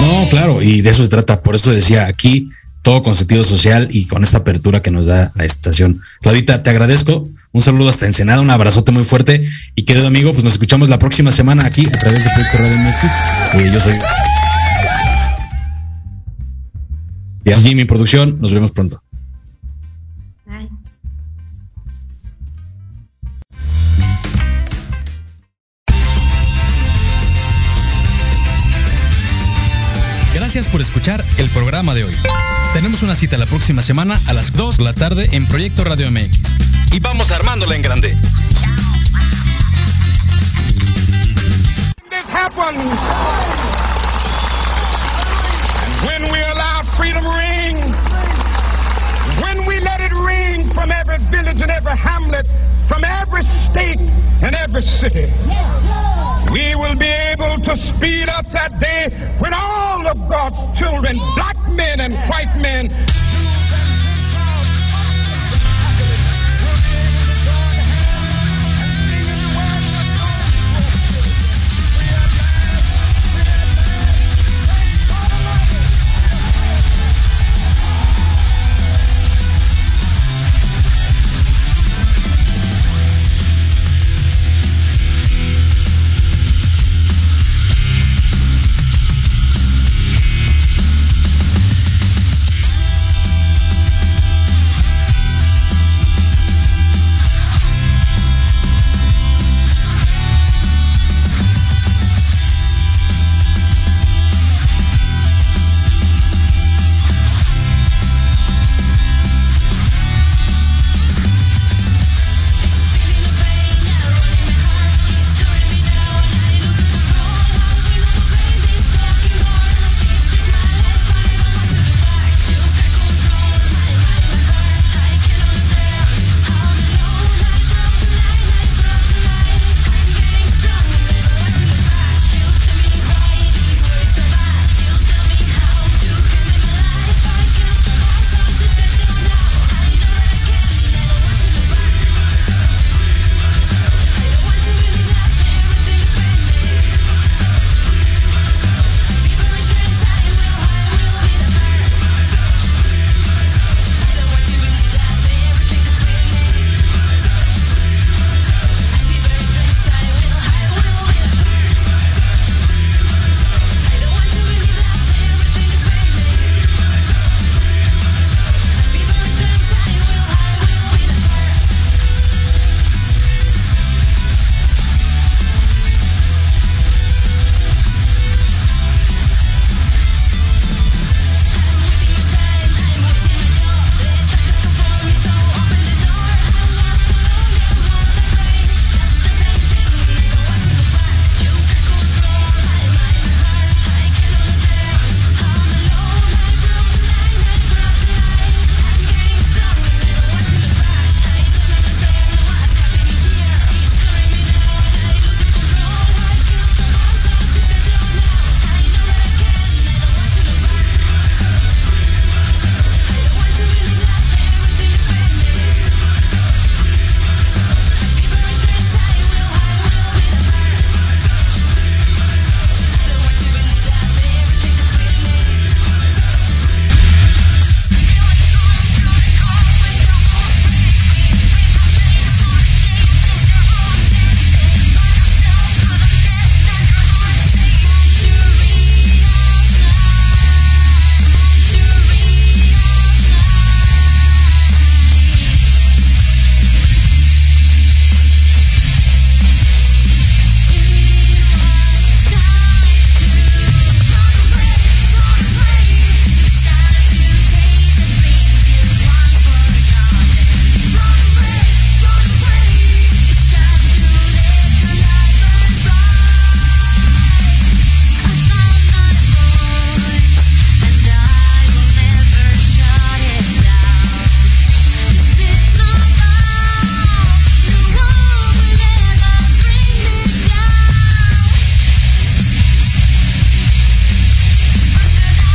[0.01, 1.41] No, claro, y de eso se trata.
[1.41, 2.49] Por eso decía aquí
[2.81, 6.01] todo con sentido social y con esta apertura que nos da la estación.
[6.21, 7.25] Claudita, te agradezco.
[7.53, 9.45] Un saludo hasta Ensenada, un abrazote muy fuerte.
[9.75, 12.77] Y querido amigo, pues nos escuchamos la próxima semana aquí a través de Proyecto Radio
[12.77, 13.03] MX.
[13.61, 13.93] Eh, yo soy
[17.45, 18.39] y así Jimmy Producción.
[18.41, 19.02] Nos vemos pronto.
[30.53, 32.13] Gracias por escuchar el programa de hoy.
[32.75, 36.11] Tenemos una cita la próxima semana a las 2 de la tarde en Proyecto Radio
[36.11, 36.57] MX.
[36.91, 38.15] Y vamos armándola en grande.
[50.83, 52.45] From every village and every hamlet,
[52.89, 54.01] from every state
[54.43, 55.31] and every city,
[56.51, 59.07] we will be able to speed up that day
[59.39, 62.91] when all of God's children, black men and white men,